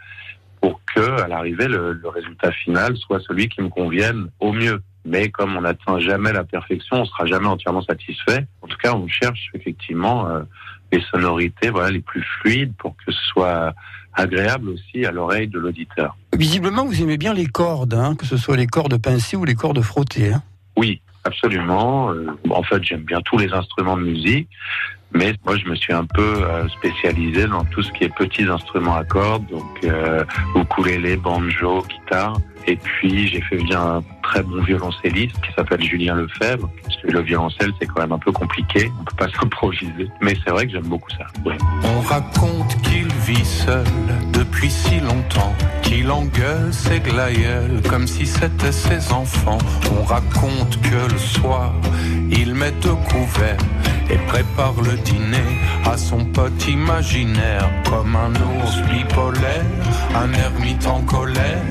pour 0.61 0.81
que, 0.93 1.21
à 1.21 1.27
l'arrivée, 1.27 1.67
le, 1.67 1.93
le 1.93 2.09
résultat 2.09 2.51
final 2.51 2.97
soit 2.97 3.19
celui 3.21 3.47
qui 3.47 3.61
me 3.61 3.69
convienne 3.69 4.29
au 4.39 4.51
mieux. 4.51 4.81
Mais 5.05 5.29
comme 5.29 5.55
on 5.55 5.61
n'atteint 5.61 5.99
jamais 5.99 6.33
la 6.33 6.43
perfection, 6.43 6.97
on 6.97 7.05
sera 7.05 7.25
jamais 7.25 7.47
entièrement 7.47 7.81
satisfait. 7.81 8.45
En 8.61 8.67
tout 8.67 8.77
cas, 8.77 8.93
on 8.93 9.07
cherche 9.07 9.49
effectivement 9.53 10.27
euh, 10.27 10.41
les 10.91 11.01
sonorités, 11.11 11.69
voilà, 11.69 11.91
les 11.91 12.01
plus 12.01 12.21
fluides 12.21 12.75
pour 12.77 12.95
que 12.97 13.11
ce 13.13 13.21
soit 13.29 13.73
agréable 14.17 14.69
aussi 14.69 15.05
à 15.05 15.11
l'oreille 15.11 15.47
de 15.47 15.59
l'auditeur. 15.59 16.17
Visiblement, 16.35 16.85
vous 16.85 17.01
aimez 17.01 17.17
bien 17.17 17.33
les 17.33 17.45
cordes, 17.45 17.93
hein, 17.93 18.15
que 18.15 18.25
ce 18.25 18.35
soit 18.35 18.57
les 18.57 18.67
cordes 18.67 18.97
pincées 18.97 19.37
ou 19.37 19.45
les 19.45 19.55
cordes 19.55 19.81
frottées. 19.81 20.33
Hein. 20.33 20.43
Oui, 20.75 21.01
absolument. 21.23 22.11
Euh, 22.11 22.27
en 22.49 22.63
fait, 22.63 22.83
j'aime 22.83 23.03
bien 23.03 23.21
tous 23.21 23.37
les 23.37 23.51
instruments 23.53 23.95
de 23.95 24.03
musique, 24.03 24.49
mais 25.13 25.33
moi, 25.45 25.55
je 25.57 25.65
me 25.65 25.75
suis 25.75 25.93
un 25.93 26.05
peu 26.05 26.43
euh, 26.43 26.67
spécialisé 26.69 27.47
dans 27.47 27.63
tout 27.65 27.81
ce 27.81 27.91
qui 27.93 28.03
est 28.03 28.13
petits 28.13 28.43
instruments 28.43 28.95
à 28.95 29.05
cordes, 29.05 29.45
donc 29.47 29.83
euh, 29.83 30.23
ukulélé, 30.55 31.15
banjo, 31.15 31.83
guitare. 31.87 32.37
Et 32.67 32.75
puis, 32.75 33.29
j'ai 33.29 33.41
fait 33.41 33.55
venir 33.55 33.79
un 33.79 34.03
très 34.21 34.43
bon 34.43 34.61
violoncelliste 34.61 35.39
qui 35.41 35.53
s'appelle 35.55 35.81
Julien 35.81 36.15
Lefebvre. 36.15 36.69
Parce 36.83 36.97
que 36.97 37.07
le 37.07 37.21
violoncelle, 37.21 37.71
c'est 37.79 37.87
quand 37.87 38.01
même 38.01 38.11
un 38.11 38.19
peu 38.19 38.33
compliqué. 38.33 38.91
On 38.99 39.03
peut 39.05 39.15
pas 39.15 39.29
s'improviser. 39.39 40.09
Mais 40.21 40.33
c'est 40.43 40.51
vrai 40.51 40.65
que 40.65 40.73
j'aime 40.73 40.87
beaucoup 40.87 41.09
ça. 41.11 41.25
On 41.83 42.01
raconte 42.01 42.75
qu'il 42.81 43.07
vit 43.25 43.45
seul 43.45 43.85
depuis 44.33 44.69
si 44.69 44.99
longtemps, 44.99 45.55
qu'il 45.81 46.11
engueule 46.11 46.73
ses 46.73 46.99
glaïeuls 46.99 47.81
comme 47.89 48.05
si 48.05 48.25
c'était 48.25 48.73
ses 48.73 49.13
enfants. 49.13 49.59
On 49.97 50.03
raconte 50.03 50.79
que 50.81 51.11
le 51.11 51.17
soir, 51.17 51.73
il 52.29 52.53
met 52.53 52.73
au 52.85 52.95
couvert 52.95 53.57
et 54.09 54.17
prépare 54.27 54.73
le 54.81 54.97
dîner 54.97 55.59
à 55.85 55.97
son 55.97 56.23
pote 56.25 56.67
imaginaire 56.67 57.69
comme 57.89 58.15
un 58.15 58.31
ours 58.31 58.81
bipolaire, 58.89 59.65
un 60.15 60.31
ermite 60.33 60.85
en 60.87 61.01
colère, 61.01 61.63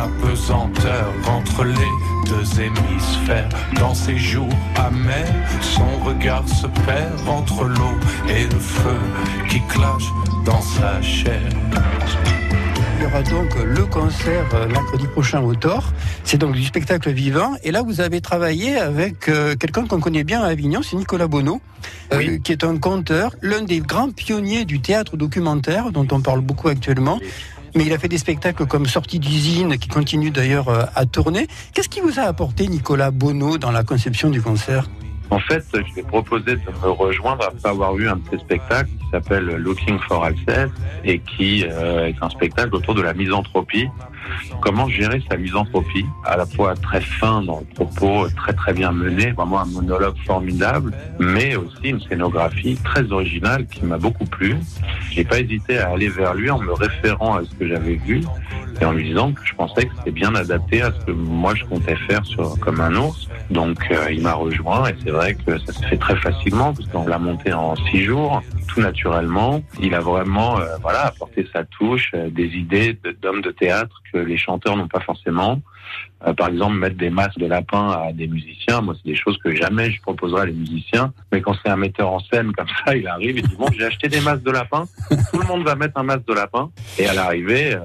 apesanteur 0.00 1.12
entre 1.26 1.64
les 1.64 2.28
deux 2.28 2.60
hémisphères. 2.60 3.48
Dans 3.78 3.94
ses 3.94 4.16
joues 4.16 4.48
amères, 4.76 5.34
son 5.60 5.88
regard 6.04 6.46
se 6.48 6.66
perd 6.86 7.28
entre 7.28 7.64
l'eau 7.64 7.98
et 8.28 8.44
le 8.44 8.58
feu 8.58 8.98
qui 9.48 9.60
clash 9.68 10.04
dans 10.44 10.60
sa 10.60 11.00
chair. 11.02 11.40
Il 13.00 13.04
y 13.04 13.06
aura 13.06 13.22
donc 13.22 13.54
le 13.64 13.86
concert 13.86 14.44
euh, 14.54 14.66
mercredi 14.68 15.06
prochain 15.06 15.40
au 15.40 15.54
Thor. 15.54 15.92
C'est 16.24 16.36
donc 16.38 16.56
du 16.56 16.64
spectacle 16.64 17.10
vivant. 17.12 17.52
Et 17.62 17.70
là, 17.70 17.82
vous 17.82 18.00
avez 18.00 18.20
travaillé 18.20 18.76
avec 18.76 19.28
euh, 19.28 19.54
quelqu'un 19.54 19.86
qu'on 19.86 20.00
connaît 20.00 20.24
bien 20.24 20.42
à 20.42 20.46
Avignon, 20.48 20.80
c'est 20.82 20.96
Nicolas 20.96 21.28
Bonneau, 21.28 21.60
euh, 22.12 22.18
Oui. 22.18 22.40
qui 22.42 22.50
est 22.50 22.64
un 22.64 22.76
conteur, 22.76 23.36
l'un 23.40 23.62
des 23.62 23.78
grands 23.78 24.10
pionniers 24.10 24.64
du 24.64 24.80
théâtre 24.80 25.16
documentaire, 25.16 25.92
dont 25.92 26.08
on 26.10 26.20
parle 26.20 26.40
beaucoup 26.40 26.66
actuellement. 26.68 27.20
Mais 27.74 27.84
il 27.84 27.92
a 27.92 27.98
fait 27.98 28.08
des 28.08 28.18
spectacles 28.18 28.66
comme 28.66 28.86
Sortie 28.86 29.18
d'usine, 29.18 29.78
qui 29.78 29.88
continue 29.88 30.30
d'ailleurs 30.30 30.68
euh, 30.68 30.84
à 30.94 31.06
tourner. 31.06 31.46
Qu'est-ce 31.74 31.88
qui 31.88 32.00
vous 32.00 32.18
a 32.18 32.22
apporté 32.22 32.66
Nicolas 32.68 33.10
Bonneau 33.10 33.58
dans 33.58 33.70
la 33.70 33.84
conception 33.84 34.30
du 34.30 34.42
concert? 34.42 34.88
En 35.30 35.38
fait, 35.40 35.62
je 35.74 35.78
lui 35.78 35.92
ai 35.98 36.02
proposé 36.02 36.56
de 36.56 36.60
me 36.82 36.88
rejoindre 36.88 37.44
après 37.44 37.68
avoir 37.68 37.94
vu 37.94 38.08
un 38.08 38.16
de 38.16 38.22
ses 38.30 38.38
spectacles 38.38 38.88
qui 38.88 39.10
s'appelle 39.10 39.44
Looking 39.44 39.98
for 40.08 40.24
Alceste 40.24 40.72
et 41.04 41.18
qui 41.18 41.66
euh, 41.66 42.06
est 42.06 42.16
un 42.22 42.30
spectacle 42.30 42.74
autour 42.74 42.94
de 42.94 43.02
la 43.02 43.12
misanthropie. 43.12 43.88
Comment 44.60 44.88
gérer 44.88 45.22
sa 45.30 45.36
misanthropie, 45.36 46.06
à 46.24 46.36
la 46.36 46.46
fois 46.46 46.74
très 46.74 47.00
fin 47.00 47.42
dans 47.42 47.60
le 47.60 47.66
propos, 47.74 48.28
très 48.36 48.52
très 48.52 48.72
bien 48.72 48.92
mené, 48.92 49.32
vraiment 49.32 49.60
un 49.60 49.66
monologue 49.66 50.16
formidable, 50.26 50.92
mais 51.18 51.56
aussi 51.56 51.90
une 51.90 52.00
scénographie 52.00 52.76
très 52.84 53.10
originale 53.12 53.66
qui 53.66 53.84
m'a 53.84 53.98
beaucoup 53.98 54.24
plu. 54.24 54.56
J'ai 55.10 55.24
pas 55.24 55.40
hésité 55.40 55.78
à 55.78 55.90
aller 55.90 56.08
vers 56.08 56.34
lui 56.34 56.50
en 56.50 56.58
me 56.58 56.72
référant 56.72 57.36
à 57.36 57.44
ce 57.44 57.54
que 57.54 57.68
j'avais 57.68 57.96
vu 57.96 58.22
et 58.80 58.84
en 58.84 58.92
lui 58.92 59.08
disant 59.08 59.32
que 59.32 59.40
je 59.44 59.54
pensais 59.54 59.86
que 59.86 59.92
c'était 59.98 60.10
bien 60.10 60.34
adapté 60.34 60.82
à 60.82 60.92
ce 60.92 61.06
que 61.06 61.10
moi 61.12 61.54
je 61.54 61.64
comptais 61.64 61.96
faire 62.08 62.24
sur 62.24 62.58
comme 62.60 62.80
un 62.80 62.94
ours. 62.96 63.28
Donc 63.50 63.78
euh, 63.90 64.12
il 64.12 64.22
m'a 64.22 64.34
rejoint 64.34 64.88
et 64.88 64.94
c'est 65.04 65.10
vrai 65.10 65.34
que 65.34 65.58
ça 65.58 65.72
se 65.72 65.86
fait 65.86 65.96
très 65.96 66.16
facilement 66.16 66.72
parce 66.72 66.88
qu'on 66.88 67.06
l'a 67.06 67.18
monté 67.18 67.52
en 67.52 67.74
six 67.90 68.04
jours, 68.04 68.42
naturellement. 68.78 69.62
Il 69.80 69.94
a 69.94 70.00
vraiment 70.00 70.58
euh, 70.58 70.76
voilà 70.80 71.06
apporté 71.06 71.46
sa 71.52 71.64
touche, 71.64 72.10
euh, 72.14 72.30
des 72.30 72.46
idées 72.56 72.98
d'hommes 73.20 73.42
de 73.42 73.50
théâtre 73.50 74.02
que 74.12 74.18
les 74.18 74.36
chanteurs 74.36 74.76
n'ont 74.76 74.88
pas 74.88 75.00
forcément. 75.00 75.60
Euh, 76.26 76.32
par 76.32 76.48
exemple, 76.48 76.74
mettre 76.74 76.96
des 76.96 77.10
masques 77.10 77.38
de 77.38 77.46
lapin 77.46 77.90
à 77.90 78.12
des 78.12 78.26
musiciens, 78.26 78.80
moi 78.80 78.94
c'est 78.96 79.08
des 79.10 79.16
choses 79.16 79.38
que 79.42 79.54
jamais 79.54 79.90
je 79.90 80.00
proposerais 80.02 80.42
à 80.42 80.46
les 80.46 80.52
musiciens. 80.52 81.12
Mais 81.32 81.40
quand 81.40 81.54
c'est 81.62 81.70
un 81.70 81.76
metteur 81.76 82.10
en 82.10 82.20
scène 82.20 82.52
comme 82.52 82.66
ça, 82.84 82.96
il 82.96 83.06
arrive 83.06 83.38
et 83.38 83.42
dit 83.42 83.56
bon 83.56 83.66
j'ai 83.76 83.84
acheté 83.84 84.08
des 84.08 84.20
masques 84.20 84.42
de 84.42 84.50
lapin, 84.50 84.84
tout 85.30 85.38
le 85.38 85.46
monde 85.46 85.64
va 85.64 85.74
mettre 85.74 85.98
un 85.98 86.02
masque 86.02 86.26
de 86.26 86.34
lapin. 86.34 86.70
Et 86.98 87.06
à 87.06 87.14
l'arrivée, 87.14 87.76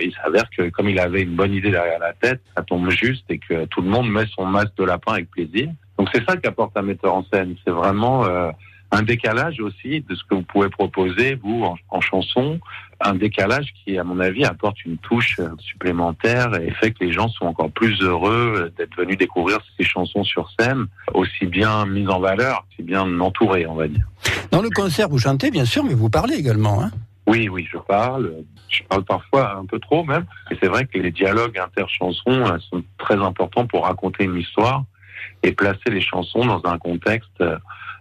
il 0.00 0.12
s'avère 0.22 0.48
que 0.50 0.68
comme 0.70 0.88
il 0.88 0.98
avait 0.98 1.22
une 1.22 1.34
bonne 1.34 1.52
idée 1.52 1.70
derrière 1.70 1.98
la 1.98 2.12
tête, 2.12 2.40
ça 2.56 2.62
tombe 2.62 2.90
juste 2.90 3.24
et 3.30 3.38
que 3.38 3.64
tout 3.66 3.80
le 3.80 3.88
monde 3.88 4.10
met 4.10 4.26
son 4.34 4.46
masque 4.46 4.76
de 4.76 4.84
lapin 4.84 5.12
avec 5.14 5.30
plaisir. 5.30 5.68
Donc 5.98 6.08
c'est 6.12 6.24
ça 6.28 6.36
qu'apporte 6.36 6.76
un 6.76 6.82
metteur 6.82 7.14
en 7.14 7.24
scène. 7.32 7.56
C'est 7.64 7.72
vraiment 7.72 8.24
un 8.90 9.02
décalage 9.02 9.60
aussi 9.60 10.00
de 10.00 10.14
ce 10.14 10.22
que 10.24 10.34
vous 10.34 10.42
pouvez 10.42 10.70
proposer, 10.70 11.34
vous, 11.34 11.62
en, 11.64 11.76
en 11.90 12.00
chanson. 12.00 12.58
Un 13.00 13.14
décalage 13.14 13.72
qui, 13.84 13.96
à 13.98 14.02
mon 14.02 14.18
avis, 14.18 14.44
apporte 14.44 14.84
une 14.84 14.98
touche 14.98 15.38
euh, 15.38 15.50
supplémentaire 15.58 16.54
et 16.54 16.70
fait 16.72 16.90
que 16.90 17.04
les 17.04 17.12
gens 17.12 17.28
sont 17.28 17.46
encore 17.46 17.70
plus 17.70 18.00
heureux 18.00 18.54
euh, 18.56 18.72
d'être 18.76 18.96
venus 18.96 19.16
découvrir 19.16 19.58
ces 19.76 19.84
chansons 19.84 20.24
sur 20.24 20.50
scène, 20.58 20.86
aussi 21.14 21.46
bien 21.46 21.86
mises 21.86 22.08
en 22.08 22.18
valeur, 22.18 22.64
aussi 22.72 22.82
bien 22.82 23.20
entourées, 23.20 23.66
on 23.66 23.74
va 23.74 23.86
dire. 23.86 24.06
Dans 24.50 24.62
le 24.62 24.70
concert, 24.70 25.08
vous 25.08 25.18
chantez 25.18 25.50
bien 25.50 25.64
sûr, 25.64 25.84
mais 25.84 25.94
vous 25.94 26.10
parlez 26.10 26.34
également. 26.34 26.82
Hein 26.82 26.90
Oui, 27.26 27.48
oui, 27.48 27.68
je 27.70 27.78
parle. 27.78 28.32
Je 28.68 28.82
parle 28.82 29.04
parfois 29.04 29.56
un 29.56 29.66
peu 29.66 29.78
trop 29.78 30.02
même. 30.04 30.24
Et 30.50 30.56
c'est 30.60 30.68
vrai 30.68 30.86
que 30.86 30.98
les 30.98 31.12
dialogues 31.12 31.58
interchansons 31.58 32.46
euh, 32.46 32.58
sont 32.70 32.82
très 32.96 33.16
importants 33.16 33.66
pour 33.66 33.84
raconter 33.84 34.24
une 34.24 34.36
histoire 34.36 34.84
et 35.44 35.52
placer 35.52 35.90
les 35.90 36.00
chansons 36.00 36.44
dans 36.44 36.62
un 36.64 36.78
contexte 36.78 37.42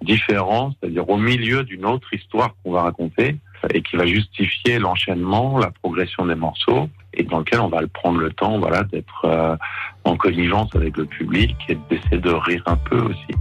différent, 0.01 0.73
c'est-à-dire 0.79 1.09
au 1.09 1.17
milieu 1.17 1.63
d'une 1.63 1.85
autre 1.85 2.13
histoire 2.13 2.55
qu'on 2.63 2.71
va 2.71 2.83
raconter 2.83 3.37
et 3.73 3.81
qui 3.81 3.95
va 3.95 4.05
justifier 4.05 4.79
l'enchaînement, 4.79 5.57
la 5.57 5.71
progression 5.71 6.25
des 6.25 6.35
morceaux 6.35 6.89
et 7.13 7.23
dans 7.23 7.39
lequel 7.39 7.59
on 7.61 7.67
va 7.67 7.79
prendre 7.91 8.19
le 8.19 8.31
temps, 8.31 8.59
voilà, 8.59 8.83
d'être 8.83 9.25
euh, 9.25 9.55
en 10.03 10.15
connivence 10.15 10.75
avec 10.75 10.95
le 10.97 11.05
public 11.05 11.55
et 11.67 11.77
d'essayer 11.89 12.19
de 12.19 12.29
rire 12.29 12.63
un 12.67 12.77
peu 12.77 12.99
aussi. 12.99 13.33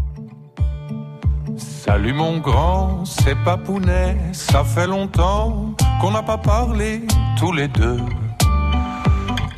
Salut 1.57 2.13
mon 2.13 2.39
grand, 2.39 3.05
c'est 3.05 3.37
Papounet, 3.45 4.17
ça 4.33 4.65
fait 4.65 4.87
longtemps 4.87 5.75
qu'on 6.01 6.11
n'a 6.11 6.23
pas 6.23 6.39
parlé 6.39 7.03
tous 7.39 7.53
les 7.53 7.69
deux, 7.69 7.99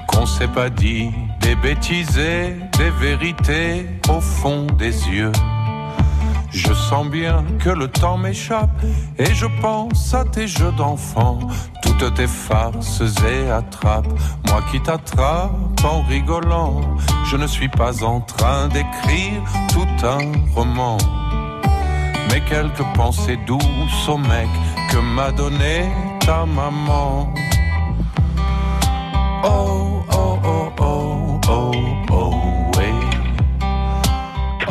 qu'on 0.07 0.27
s'est 0.27 0.49
pas 0.49 0.71
dit 0.71 1.11
des 1.41 1.57
bêtises 1.57 2.19
et 2.19 2.55
des 2.77 2.91
vérités 3.01 3.87
au 4.11 4.21
fond 4.21 4.67
des 4.79 5.09
yeux. 5.09 5.33
Je 6.51 6.73
sens 6.73 7.07
bien 7.09 7.45
que 7.59 7.69
le 7.69 7.89
temps 7.89 8.17
m'échappe 8.17 8.71
et 9.19 9.35
je 9.35 9.47
pense 9.61 10.15
à 10.15 10.25
tes 10.25 10.47
jeux 10.47 10.73
d'enfant, 10.73 11.39
toutes 11.83 12.15
tes 12.15 12.27
farces 12.27 13.03
et 13.27 13.51
attrapes, 13.51 14.09
moi 14.47 14.63
qui 14.71 14.81
t'attrape 14.81 15.53
en 15.85 16.03
rigolant. 16.03 16.81
Je 17.27 17.37
ne 17.37 17.47
suis 17.47 17.69
pas 17.69 18.03
en 18.03 18.21
train 18.21 18.69
d'écrire 18.69 19.43
tout 19.73 20.07
un 20.07 20.33
roman, 20.55 20.97
mais 22.31 22.41
quelques 22.41 22.87
pensées 22.95 23.39
douces 23.47 24.09
au 24.09 24.17
mec 24.17 24.49
que 24.91 24.99
m'a 24.99 25.31
donné 25.31 25.91
ta 26.21 26.47
maman. 26.47 27.33
Oh, 29.45 30.03
oh, 30.11 30.39
oh, 30.45 30.73
oh, 30.81 31.41
oh. 31.49 31.98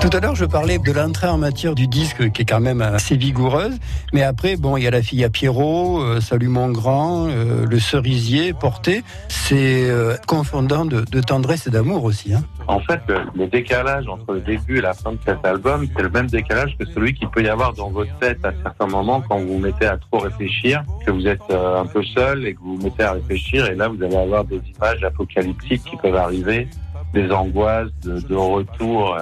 Tout 0.10 0.16
à 0.16 0.22
l'heure, 0.22 0.36
je 0.36 0.46
parlais 0.46 0.80
de 0.80 0.92
l'entrée 0.94 1.28
en 1.28 1.38
matière 1.38 1.76
du 1.76 1.86
disque 1.86 2.32
qui 2.32 2.44
est 2.44 2.46
quand 2.46 2.62
même 2.62 2.82
assez 2.82 3.18
vigoureuse. 3.18 3.78
Mais 4.14 4.24
après, 4.24 4.56
bon, 4.56 4.78
il 4.78 4.84
y 4.84 4.88
a 4.88 4.90
la 4.90 5.02
fille 5.02 5.26
à 5.26 5.30
Pierrot, 5.30 6.02
euh, 6.02 6.22
Salut 6.22 6.48
mon 6.48 6.70
grand, 6.70 7.28
euh, 7.28 7.66
le 7.66 7.78
cerisier 7.78 8.54
porté. 8.54 9.04
C'est 9.28 9.90
euh, 9.90 10.16
confondant 10.26 10.86
de, 10.86 11.02
tendresse 11.20 11.68
et 11.68 11.72
d'amour 11.72 12.06
aussi. 12.06 12.34
Hein. 12.34 12.44
En 12.68 12.80
fait, 12.80 13.02
le, 13.36 13.48
décalage 13.48 14.08
entre 14.08 14.36
le 14.36 14.40
début 14.40 14.78
et 14.78 14.82
la 14.82 14.94
fin 14.94 15.12
de 15.12 15.18
cet 15.26 15.46
album, 15.46 15.86
c'est 15.94 16.04
le 16.04 16.10
même 16.10 16.28
décalage 16.28 16.78
que 16.80 16.86
celui 16.86 17.14
qu'il 17.14 17.28
peut 17.28 17.44
y 17.44 17.50
avoir 17.50 17.74
dans 17.74 17.90
votre 17.90 18.18
tête 18.20 18.40
à 18.46 18.54
certains 18.64 18.88
moments 18.88 19.20
quand 19.28 19.40
vous 19.40 19.56
vous 19.56 19.60
mettez 19.60 19.88
à 19.88 19.98
trop 19.98 20.20
réfléchir, 20.20 20.86
que 21.06 21.12
vous 21.12 21.28
êtes 21.28 21.52
un 21.52 21.86
peu 21.86 22.02
seul 22.16 22.46
et 22.46 22.54
que 22.54 22.60
vous 22.62 22.78
vous 22.78 22.84
mettez 22.84 23.04
à 23.04 23.12
réfléchir. 23.12 23.70
Et 23.70 23.76
là, 23.76 23.90
vous 23.90 24.02
allez 24.02 24.16
avoir 24.16 24.46
des 24.46 24.62
images 24.78 25.04
apocalyptiques 25.04 25.84
qui 25.84 25.98
peuvent 25.98 26.16
arriver, 26.16 26.70
des 27.14 27.30
angoisses 27.30 27.92
de, 28.04 28.22
de 28.22 28.36
retour 28.36 29.18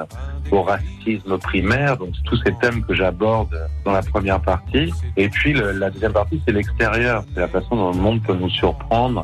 au 0.51 0.63
racisme 0.63 1.37
primaire. 1.37 1.97
Donc, 1.97 2.09
tous 2.25 2.37
ces 2.45 2.53
thèmes 2.61 2.83
que 2.83 2.93
j'aborde 2.93 3.55
dans 3.83 3.91
la 3.91 4.01
première 4.01 4.41
partie. 4.41 4.91
Et 5.17 5.29
puis, 5.29 5.53
la 5.53 5.89
deuxième 5.89 6.13
partie, 6.13 6.41
c'est 6.45 6.53
l'extérieur. 6.53 7.23
C'est 7.33 7.41
la 7.41 7.47
façon 7.47 7.75
dont 7.75 7.91
le 7.91 7.99
monde 7.99 8.21
peut 8.23 8.35
nous 8.35 8.49
surprendre 8.49 9.21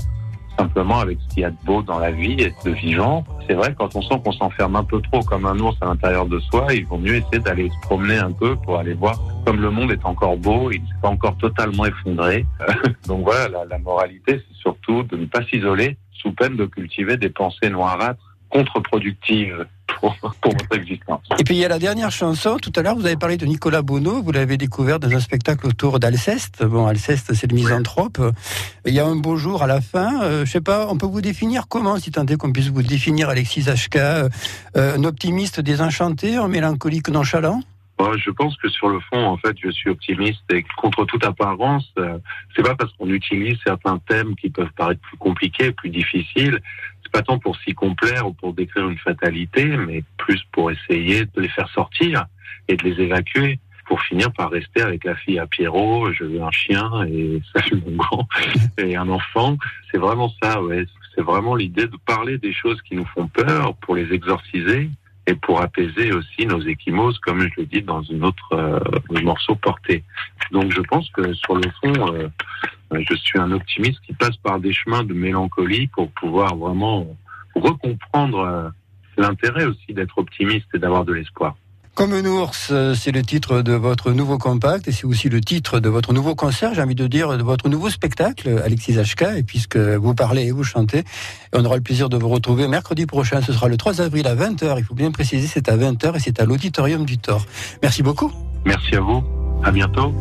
simplement 0.58 1.00
avec 1.00 1.18
ce 1.22 1.34
qu'il 1.34 1.44
y 1.44 1.46
a 1.46 1.50
de 1.50 1.58
beau 1.66 1.82
dans 1.82 2.00
la 2.00 2.12
vie 2.12 2.36
et 2.40 2.54
de 2.66 2.72
vivant. 2.72 3.24
C'est 3.48 3.54
vrai, 3.54 3.74
quand 3.78 3.96
on 3.96 4.02
sent 4.02 4.22
qu'on 4.24 4.32
s'enferme 4.32 4.76
un 4.76 4.84
peu 4.84 5.02
trop 5.02 5.22
comme 5.22 5.46
un 5.46 5.58
ours 5.60 5.76
à 5.82 5.86
l'intérieur 5.86 6.26
de 6.26 6.40
soi, 6.40 6.68
il 6.74 6.86
vaut 6.86 6.98
mieux 6.98 7.16
essayer 7.16 7.40
d'aller 7.40 7.70
se 7.70 7.88
promener 7.88 8.18
un 8.18 8.32
peu 8.32 8.56
pour 8.58 8.78
aller 8.78 8.94
voir 8.94 9.20
comme 9.46 9.60
le 9.60 9.72
monde 9.72 9.92
est 9.92 10.06
encore 10.06 10.38
beau, 10.38 10.72
il 10.72 10.82
ne 10.82 10.88
s'est 10.88 11.02
pas 11.02 11.10
encore 11.10 11.36
totalement 11.38 11.86
effondré. 11.86 12.46
Donc 13.08 13.24
voilà, 13.24 13.48
la, 13.48 13.66
la 13.66 13.78
moralité, 13.80 14.42
c'est 14.48 14.58
surtout 14.58 15.04
de 15.04 15.18
ne 15.18 15.26
pas 15.26 15.44
s'isoler 15.46 15.98
sous 16.12 16.32
peine 16.32 16.56
de 16.56 16.66
cultiver 16.66 17.18
des 17.18 17.30
pensées 17.30 17.70
noirâtres 17.70 18.38
contre-productives 18.50 19.66
pour, 20.00 20.16
pour 20.42 20.52
votre 20.52 20.76
existence. 20.76 21.22
Et 21.40 21.44
puis 21.44 21.56
il 21.56 21.60
y 21.60 21.66
a 21.66 21.68
la 21.68 21.80
dernière 21.80 22.12
chanson. 22.12 22.58
Tout 22.58 22.72
à 22.76 22.82
l'heure, 22.82 22.96
vous 22.96 23.06
avez 23.06 23.16
parlé 23.16 23.38
de 23.38 23.46
Nicolas 23.46 23.82
Bono. 23.82 24.22
Vous 24.22 24.32
l'avez 24.32 24.58
découvert 24.58 25.00
dans 25.00 25.12
un 25.12 25.20
spectacle 25.20 25.68
autour 25.68 26.00
d'Alceste. 26.00 26.64
Bon, 26.64 26.88
Alceste, 26.88 27.34
c'est 27.34 27.50
le 27.50 27.56
misanthrope. 27.56 28.20
Il 28.86 28.94
y 28.94 29.00
a 29.00 29.06
un 29.06 29.16
beau 29.16 29.38
jour 29.38 29.64
à 29.64 29.68
la 29.68 29.82
fin. 29.82 30.22
Euh, 30.22 30.46
je 30.46 30.52
sais 30.52 30.62
pas, 30.62 30.88
on 30.90 30.98
peut 30.98 31.06
vous 31.06 31.22
définir 31.22 31.68
comment, 31.68 31.98
si 31.98 32.12
tant 32.12 32.26
est 32.26 32.38
qu'on 32.38 32.52
puisse 32.52 32.70
vous 32.70 32.84
définir, 32.84 33.30
Alexis 33.30 33.64
HK, 33.64 33.96
euh, 33.98 34.30
un 34.76 35.04
optimiste 35.04 35.60
désenchanté, 35.60 36.36
un 36.38 36.48
mélancolique 36.48 37.10
nonchalant? 37.10 37.62
Je 38.18 38.32
pense 38.32 38.58
que 38.58 38.70
sur 38.70 38.90
le 38.90 39.00
fond, 39.00 39.26
en 39.26 39.38
fait, 39.38 39.56
je 39.64 39.70
suis 39.70 39.90
optimiste 39.90 40.42
et 40.52 40.66
contre 40.78 41.06
toute 41.06 41.24
apparence, 41.24 41.86
euh, 42.00 42.18
c'est 42.56 42.64
pas 42.64 42.76
parce 42.76 42.92
qu'on 42.94 43.10
utilise 43.10 43.58
certains 43.66 44.00
thèmes 44.00 44.36
qui 44.36 44.50
peuvent 44.50 44.72
paraître 44.76 45.02
plus 45.02 45.18
compliqués, 45.18 45.72
plus 45.72 45.90
difficiles, 45.90 46.60
c'est 47.12 47.20
pas 47.20 47.24
tant 47.24 47.40
pour 47.40 47.58
s'y 47.58 47.74
complaire 47.74 48.28
ou 48.28 48.34
pour 48.34 48.54
décrire 48.54 48.88
une 48.90 48.98
fatalité, 48.98 49.66
mais 49.66 50.04
plus 50.18 50.42
pour 50.52 50.72
essayer 50.72 51.26
de 51.26 51.42
les 51.42 51.50
faire 51.50 51.70
sortir 51.70 52.26
et 52.68 52.76
de 52.76 52.84
les 52.84 53.02
évacuer 53.02 53.60
pour 53.86 54.02
finir 54.04 54.32
par 54.32 54.50
rester 54.50 54.82
avec 54.82 55.04
la 55.04 55.16
fille 55.16 55.38
à 55.38 55.48
Pierrot, 55.48 56.14
je 56.14 56.24
veux 56.24 56.42
un 56.42 56.52
chien 56.52 56.90
et 57.08 57.42
salut 57.54 57.84
mon 57.86 57.98
grand 57.98 58.26
et 58.78 58.96
un 58.96 59.10
enfant. 59.10 59.58
C'est 59.92 59.98
vraiment 59.98 60.32
ça, 60.42 60.62
ouais. 60.62 60.86
C'est 61.14 61.22
vraiment 61.22 61.56
l'idée 61.56 61.88
de 61.88 61.98
parler 62.06 62.38
des 62.38 62.54
choses 62.54 62.82
qui 62.84 62.96
nous 62.96 63.06
font 63.08 63.28
peur 63.28 63.76
pour 63.82 63.96
les 63.96 64.14
exorciser 64.14 64.90
et 65.28 65.36
pour 65.36 65.62
apaiser 65.62 66.12
aussi 66.12 66.46
nos 66.46 66.62
échymoses, 66.62 67.20
comme 67.20 67.42
je 67.42 67.62
le 67.62 67.66
dis 67.66 67.82
dans 67.82 68.02
une 68.02 68.24
autre 68.24 68.54
euh, 68.54 68.80
morceau 69.22 69.56
porté. 69.56 70.04
Donc 70.52 70.72
je 70.72 70.82
pense 70.82 71.10
que 71.12 71.34
sur 71.34 71.56
le 71.56 71.70
fond, 71.82 72.14
euh, 72.14 72.28
je 72.92 73.16
suis 73.16 73.40
un 73.40 73.52
optimiste 73.52 74.00
qui 74.06 74.14
passe 74.14 74.38
par 74.38 74.60
des 74.60 74.74
chemins 74.74 75.04
de 75.04 75.14
mélancolie 75.14 75.88
pour 75.88 76.12
pouvoir 76.12 76.56
vraiment 76.56 77.08
recomprendre 77.56 78.40
euh, 78.40 78.70
l'intérêt 79.18 79.66
aussi 79.66 79.94
d'être 79.94 80.18
optimiste 80.18 80.68
et 80.74 80.80
d'avoir 80.80 81.06
de 81.06 81.14
l'espoir. 81.14 81.56
Comme 81.94 82.14
un 82.14 82.26
ours, 82.26 82.70
euh, 82.72 82.96
c'est 82.96 83.12
le 83.12 83.22
titre 83.22 83.62
de 83.62 83.74
votre 83.74 84.12
nouveau 84.12 84.38
compact 84.38 84.88
et 84.88 84.92
c'est 84.92 85.06
aussi 85.06 85.28
le 85.28 85.42
titre 85.42 85.80
de 85.80 85.90
votre 85.90 86.14
nouveau 86.14 86.36
concert, 86.36 86.74
j'ai 86.74 86.82
envie 86.82 86.96
de 86.96 87.06
dire, 87.06 87.38
de 87.38 87.44
votre 87.44 87.68
nouveau 87.68 87.90
spectacle, 87.90 88.62
Alexis 88.64 88.94
HK. 88.94 89.24
Et 89.38 89.44
puisque 89.44 89.78
vous 89.78 90.16
parlez 90.16 90.44
et 90.44 90.52
vous 90.52 90.64
chantez, 90.64 91.04
on 91.54 91.66
aura 91.66 91.76
le 91.76 91.82
plaisir 91.82 92.08
de 92.10 92.18
vous 92.18 92.30
retrouver 92.30 92.68
mercredi 92.68 93.06
prochain. 93.06 93.42
Ce 93.42 93.52
sera 93.52 93.68
le 93.68 93.78
3 93.78 94.02
avril 94.02 94.26
à 94.28 94.36
20h. 94.36 94.76
Il 94.78 94.86
faut 94.86 94.96
bien 94.96 95.12
préciser, 95.12 95.48
c'est 95.48 95.68
à 95.70 95.76
20h 95.76 96.16
et 96.16 96.20
c'est 96.20 96.40
à 96.40 96.46
l'Auditorium 96.46 97.06
du 97.06 97.18
Thor. 97.18 97.46
Merci 97.84 98.04
beaucoup. 98.04 98.32
Merci 98.66 98.96
à 98.96 99.02
vous. 99.02 99.24
À 99.64 99.72
bientôt. 99.72 100.14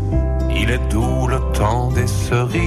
Il 0.55 0.71
est 0.71 0.91
doux 0.91 1.29
le 1.29 1.39
temps 1.53 1.91
des 1.93 2.07
cerises 2.07 2.67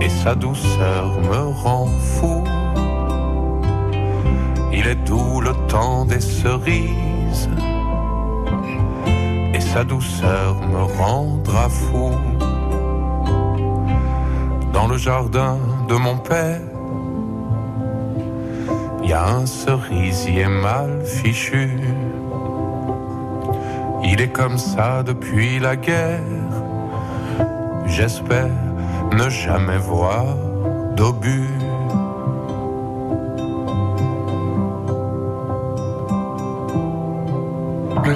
et 0.00 0.08
sa 0.08 0.34
douceur 0.34 1.20
me 1.20 1.48
rend 1.62 1.86
fou. 1.86 2.44
Il 4.78 4.86
est 4.86 5.02
doux 5.06 5.40
le 5.40 5.54
temps 5.68 6.04
des 6.04 6.20
cerises 6.20 7.48
et 9.54 9.60
sa 9.60 9.84
douceur 9.84 10.54
me 10.68 10.82
rendra 11.00 11.68
fou. 11.70 12.10
Dans 14.74 14.86
le 14.86 14.98
jardin 14.98 15.56
de 15.88 15.94
mon 15.94 16.18
père, 16.18 16.60
il 19.02 19.08
y 19.08 19.14
a 19.14 19.26
un 19.26 19.46
cerisier 19.46 20.46
mal 20.46 21.02
fichu. 21.06 21.70
Il 24.04 24.20
est 24.20 24.32
comme 24.40 24.58
ça 24.58 25.02
depuis 25.02 25.58
la 25.58 25.76
guerre. 25.76 26.20
J'espère 27.86 28.50
ne 29.12 29.30
jamais 29.30 29.78
voir 29.78 30.36
d'obus. 30.94 31.55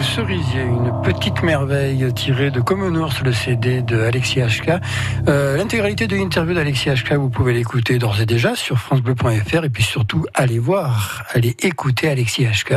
Cerisier, 0.02 0.62
une 0.62 0.92
petite 1.02 1.42
merveille 1.42 2.12
tirée 2.14 2.50
de 2.50 2.60
Comme 2.60 2.82
un 2.82 2.94
ours, 2.96 3.20
le 3.22 3.32
CD 3.32 3.82
de 3.82 4.00
Alexis 4.00 4.40
HK. 4.40 4.72
Euh, 5.28 5.56
L'intégralité 5.56 6.06
de 6.06 6.16
l'interview 6.16 6.54
d'Alexis 6.54 6.90
HK, 6.90 7.12
vous 7.14 7.28
pouvez 7.30 7.52
l'écouter 7.52 7.98
d'ores 7.98 8.20
et 8.20 8.26
déjà 8.26 8.54
sur 8.56 8.78
francebleu.fr 8.78 9.64
et 9.64 9.68
puis 9.70 9.82
surtout 9.82 10.24
allez 10.34 10.58
voir, 10.58 11.24
allez 11.34 11.54
écouter 11.60 12.08
Alexis 12.08 12.44
HK. 12.46 12.74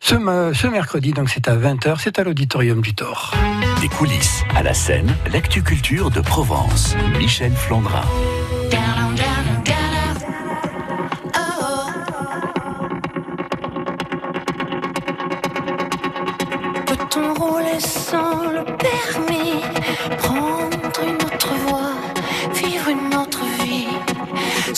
Ce, 0.00 0.14
me- 0.14 0.52
ce 0.54 0.66
mercredi, 0.66 1.12
donc 1.12 1.28
c'est 1.30 1.48
à 1.48 1.56
20h, 1.56 1.96
c'est 1.98 2.18
à 2.18 2.24
l'auditorium 2.24 2.80
du 2.80 2.94
Thor. 2.94 3.32
Des 3.80 3.88
coulisses 3.88 4.44
à 4.56 4.62
la 4.62 4.74
scène, 4.74 5.14
l'actu 5.32 5.62
culture 5.62 6.10
de 6.10 6.20
Provence. 6.20 6.96
Michel 7.18 7.52
Flandrin. 7.52 8.02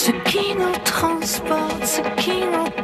Ce 0.07 0.11
qui 0.11 0.55
nous 0.55 0.77
transporte, 0.85 1.87
ce 1.87 2.03
qui 2.23 2.41
nous 2.41 2.84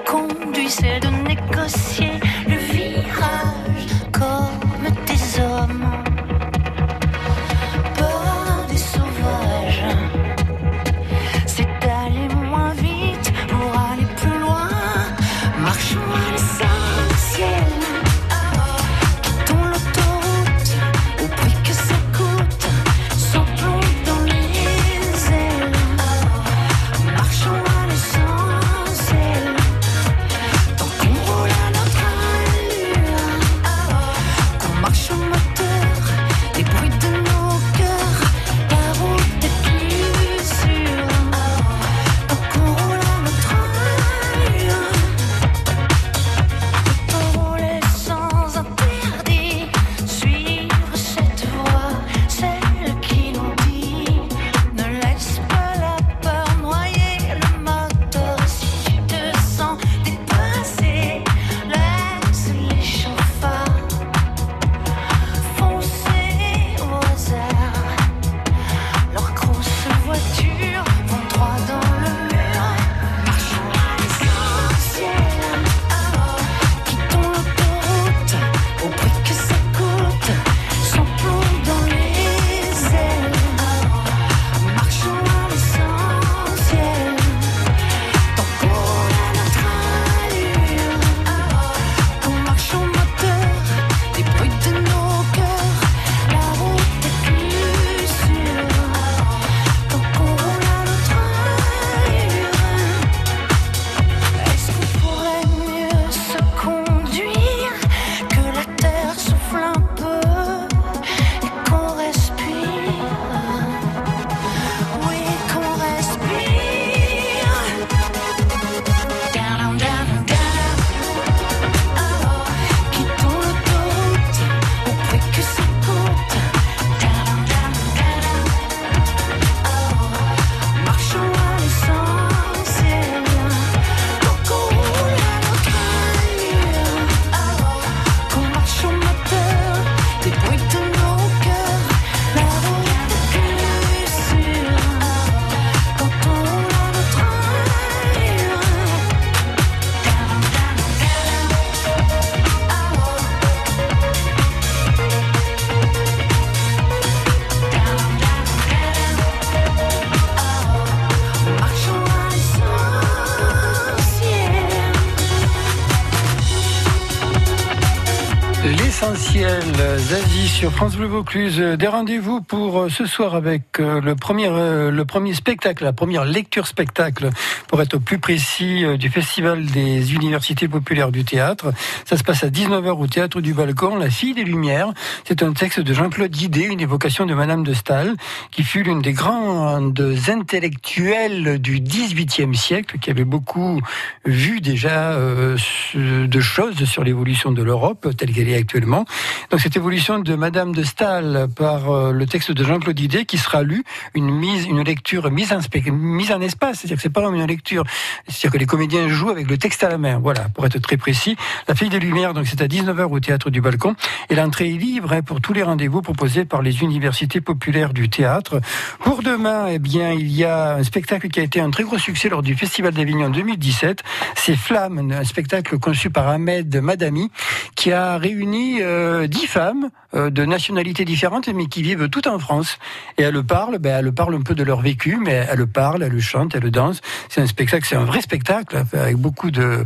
sur 170.61 170.73
France 170.73 170.95
Bleu 170.95 171.07
Vaucluse. 171.07 171.59
Des 171.59 171.87
rendez-vous 171.87 172.43
pour 172.43 172.81
euh, 172.81 172.89
ce 172.91 173.07
soir 173.07 173.35
avec 173.35 173.81
euh, 173.81 173.99
le 174.03 174.15
premier, 174.15 174.47
euh, 174.47 174.91
le 174.91 175.05
premier 175.07 175.33
spectacle, 175.33 175.85
la 175.85 175.95
première 175.95 176.27
lecture 176.27 176.67
spectacle, 176.67 177.31
pour 177.67 177.81
être 177.81 177.97
plus 177.97 178.19
précis, 178.19 178.85
du 178.99 179.09
Festival 179.09 179.65
des 179.65 180.13
Universités 180.13 180.69
Populaires 180.69 181.13
du 181.13 181.25
Théâtre. 181.25 181.73
Ça 182.05 182.19
se 182.19 182.23
passe 182.23 182.45
à 182.45 182.49
19h 182.49 182.91
au 182.91 183.07
Théâtre 183.07 183.41
du 183.41 183.55
Balcon, 183.55 183.97
La 183.97 184.11
Fille 184.11 184.35
des 184.35 184.45
Lumières. 184.45 184.93
C'est 185.25 185.43
un 185.43 185.55
texte 185.55 185.81
de 185.81 185.95
Jean-Claude 185.95 186.31
Guidé, 186.31 186.65
une 186.65 186.81
évocation 186.81 187.25
de 187.25 187.33
Madame 187.33 187.63
de 187.63 187.73
Staël, 187.73 188.15
qui 188.51 188.63
fut 188.63 188.83
l'une 188.83 189.01
des 189.01 189.13
grandes 189.13 190.15
intellectuelles 190.29 191.59
du 191.59 191.81
XVIIIe 191.81 192.55
siècle, 192.55 192.99
qui 192.99 193.09
avait 193.09 193.25
beaucoup 193.25 193.81
vu 194.27 194.61
déjà 194.61 195.17
de 195.17 196.41
choses 196.41 196.85
sur 196.85 197.03
l'évolution 197.03 197.51
de 197.51 197.63
l'Europe 197.63 198.09
telle 198.19 198.33
qu'elle 198.33 198.49
est 198.49 198.57
actuellement. 198.57 199.07
Donc 199.51 199.61
cette 199.61 199.77
évolution 199.77 200.19
de 200.19 200.35
Madame 200.35 200.50
de 200.51 200.83
Staël 200.83 201.47
par 201.55 201.91
euh, 201.91 202.13
le 202.13 202.27
texte 202.27 202.51
de 202.51 202.65
Jean-Claude 202.65 202.97
Didet 202.97 203.25
qui 203.25 203.39
sera 203.39 203.63
lu, 203.63 203.85
une 204.15 204.31
mise, 204.31 204.67
une 204.67 204.83
lecture 204.83 205.31
mise 205.31 205.53
en, 205.53 205.61
mise 205.93 206.33
en 206.33 206.41
espace, 206.41 206.81
c'est-à-dire 206.81 206.97
que 206.97 207.03
c'est 207.03 207.09
pas 207.09 207.23
une 207.23 207.47
lecture, 207.47 207.85
c'est-à-dire 208.27 208.51
que 208.51 208.59
les 208.59 208.67
comédiens 208.67 209.07
jouent 209.07 209.31
avec 209.31 209.49
le 209.49 209.59
texte 209.59 209.85
à 209.85 209.89
la 209.89 209.97
main. 209.97 210.19
Voilà, 210.19 210.49
pour 210.49 210.67
être 210.67 210.81
très 210.81 210.97
précis. 210.97 211.37
La 211.69 211.77
Fille 211.77 211.89
des 211.89 212.01
Lumières, 212.01 212.35
donc 212.35 212.49
c'est 212.49 212.61
à 212.61 212.67
19h 212.67 213.05
au 213.05 213.21
Théâtre 213.21 213.51
du 213.51 213.61
Balcon, 213.61 213.95
et 214.29 214.35
l'entrée 214.35 214.75
est 214.75 214.77
libre 214.77 215.13
hein, 215.13 215.23
pour 215.23 215.41
tous 215.41 215.53
les 215.53 215.63
rendez-vous 215.63 216.03
proposés 216.03 216.45
par 216.45 216.63
les 216.63 216.83
universités 216.83 217.41
populaires 217.41 217.93
du 217.93 218.09
théâtre. 218.09 218.61
Pour 219.05 219.23
demain, 219.23 219.67
eh 219.69 219.79
bien, 219.79 220.11
il 220.13 220.33
y 220.33 220.45
a 220.45 220.75
un 220.75 220.83
spectacle 220.83 221.29
qui 221.29 221.39
a 221.39 221.45
été 221.45 221.61
un 221.61 221.71
très 221.71 221.85
gros 221.85 221.99
succès 221.99 222.29
lors 222.29 222.43
du 222.43 222.57
Festival 222.57 222.93
d'Avignon 222.93 223.31
2017. 223.31 224.03
C'est 224.35 224.57
Flamme, 224.57 225.13
un 225.13 225.25
spectacle 225.25 225.79
conçu 225.79 226.11
par 226.11 226.27
Ahmed 226.27 226.75
Madami, 226.83 227.31
qui 227.77 227.93
a 227.93 228.19
réuni 228.19 228.83
euh, 228.83 229.29
dix 229.29 229.47
femmes 229.47 229.91
euh, 230.15 230.29
de 230.29 230.40
nationalités 230.45 231.05
différentes, 231.05 231.49
mais 231.49 231.67
qui 231.67 231.83
vivent 231.83 232.09
toutes 232.09 232.27
en 232.27 232.39
France. 232.39 232.79
Et 233.19 233.23
elles 233.23 233.43
parlent, 233.43 233.79
ben, 233.79 233.99
elles 233.99 234.13
parlent 234.13 234.35
un 234.35 234.43
peu 234.43 234.55
de 234.55 234.63
leur 234.63 234.81
vécu, 234.81 235.19
mais 235.21 235.47
elles 235.51 235.67
parlent, 235.67 236.03
elles 236.03 236.21
chantent, 236.21 236.55
elles 236.55 236.71
dansent. 236.71 237.01
C'est 237.29 237.41
un 237.41 237.47
spectacle, 237.47 237.87
c'est 237.89 237.97
un 237.97 238.05
vrai 238.05 238.21
spectacle, 238.21 238.83
avec 238.93 239.17
beaucoup 239.17 239.51
de, 239.51 239.85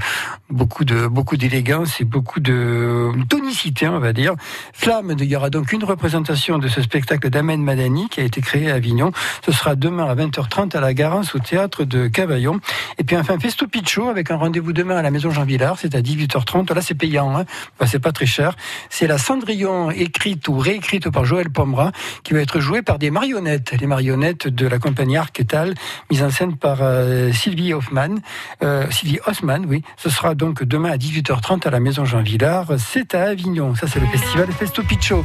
beaucoup 0.51 0.85
de, 0.85 1.07
beaucoup 1.07 1.37
d'élégance 1.37 2.01
et 2.01 2.05
beaucoup 2.05 2.41
de 2.41 3.13
tonicité, 3.29 3.89
on 3.89 3.99
va 3.99 4.13
dire. 4.13 4.35
Flamme, 4.73 5.15
il 5.19 5.25
y 5.25 5.37
aura 5.37 5.51
donc 5.51 5.73
une 5.73 5.85
représentation 5.85 6.59
de 6.59 6.69
ce 6.69 6.83
spectacle 6.83 7.31
d'Amen 7.31 7.63
Madani 7.63 8.09
qui 8.09 8.21
a 8.21 8.25
été 8.25 8.41
créé 8.41 8.71
à 8.71 8.75
Avignon. 8.75 9.13
Ce 9.45 9.53
sera 9.53 9.77
demain 9.77 10.07
à 10.07 10.15
20h30 10.15 10.77
à 10.77 10.81
la 10.81 10.95
Garance 10.95 11.35
au 11.35 11.39
théâtre 11.39 11.85
de 11.85 12.09
Cavaillon. 12.09 12.61
Et 12.99 13.05
puis 13.05 13.17
enfin, 13.17 13.39
Festo 13.39 13.67
Piccho 13.67 14.09
avec 14.09 14.31
un 14.31 14.37
rendez-vous 14.37 14.73
demain 14.73 14.97
à 14.97 15.03
la 15.03 15.11
Maison 15.11 15.31
Jean 15.31 15.45
Villard, 15.45 15.79
c'est 15.79 15.95
à 15.95 16.01
18h30. 16.01 16.73
Là, 16.75 16.81
c'est 16.81 16.95
payant, 16.95 17.37
hein 17.37 17.45
c'est 17.87 17.99
pas 17.99 18.13
très 18.13 18.27
cher. 18.27 18.57
C'est 18.91 19.07
la 19.07 19.19
Cendrillon 19.19 19.91
écrite 19.91 20.44
ou 20.49 20.59
réécrite 20.59 21.11
par 21.11 21.25
Joël 21.25 21.51
Pomera 21.51 21.93
qui 22.23 22.35
va 22.35 22.41
être 22.41 22.61
jouée 22.61 22.83
par 22.83 22.99
des 22.99 23.11
marionnettes, 23.11 23.73
les 23.79 23.87
marionnettes 23.87 24.49
de 24.49 24.67
la 24.67 24.79
compagnie 24.79 25.17
Arquetal, 25.17 25.75
mise 26.11 26.23
en 26.23 26.31
scène 26.31 26.57
par 26.57 26.79
euh, 26.81 27.33
Sylvie 27.33 27.73
Hoffman, 27.73 28.17
euh, 28.63 28.87
Sylvie 28.91 29.19
Haussmann, 29.27 29.67
oui. 29.69 29.83
Ce 29.97 30.11
sera 30.11 30.35
donc 30.35 30.63
demain 30.63 30.91
à 30.93 30.97
18h30 30.97 31.67
à 31.67 31.71
la 31.71 31.81
Maison 31.81 32.05
Jean 32.05 32.23
Villard. 32.23 32.67
C'est 32.79 33.15
à 33.15 33.25
Avignon. 33.25 33.75
Ça, 33.75 33.87
c'est 33.87 34.01
le 34.01 34.07
festival 34.07 34.49
Festo 34.53 34.83
Piccho. 34.83 35.25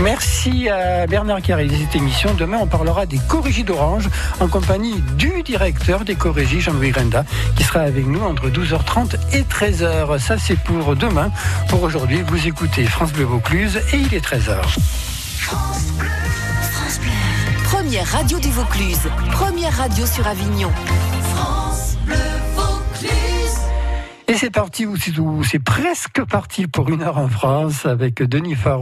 Merci 0.00 0.68
à 0.68 1.06
Bernard 1.06 1.42
qui 1.42 1.52
a 1.52 1.56
réalisé 1.56 1.84
cette 1.84 1.96
émission. 1.96 2.34
Demain, 2.34 2.58
on 2.60 2.66
parlera 2.66 3.06
des 3.06 3.18
corrigies 3.28 3.64
d'Orange 3.64 4.08
en 4.40 4.48
compagnie 4.48 5.02
du 5.16 5.42
directeur 5.42 6.04
des 6.04 6.14
corrigies, 6.14 6.60
Jean-Louis 6.60 6.90
Grenda, 6.90 7.24
qui 7.56 7.64
sera 7.64 7.80
avec 7.80 8.06
nous 8.06 8.20
entre 8.22 8.48
12h30 8.48 9.16
et 9.32 9.42
13h. 9.42 10.18
Ça, 10.18 10.38
c'est 10.38 10.58
pour 10.58 10.94
demain. 10.94 11.30
Pour 11.68 11.82
Aujourd'hui, 11.82 12.22
vous 12.26 12.46
écoutez 12.46 12.84
France 12.84 13.12
Bleu 13.12 13.24
Vaucluse 13.24 13.80
et 13.92 13.96
il 13.96 14.12
est 14.12 14.24
13h. 14.24 14.57
France 14.66 15.92
Bleu, 15.96 16.08
France 16.62 16.98
Bleu. 17.00 17.10
Première 17.64 18.06
radio 18.06 18.38
du 18.40 18.50
Vaucluse, 18.50 19.08
première 19.30 19.72
radio 19.76 20.04
sur 20.04 20.26
Avignon. 20.26 20.70
France 21.34 21.96
Bleu 22.04 22.16
Vaucluse. 22.56 23.58
Et 24.26 24.34
c'est 24.34 24.50
parti, 24.50 24.84
ou 24.84 24.96
c'est 25.44 25.58
presque 25.60 26.24
parti 26.24 26.66
pour 26.66 26.90
une 26.90 27.02
heure 27.02 27.18
en 27.18 27.28
France 27.28 27.86
avec 27.86 28.22
Denis 28.22 28.56
Faro. 28.56 28.76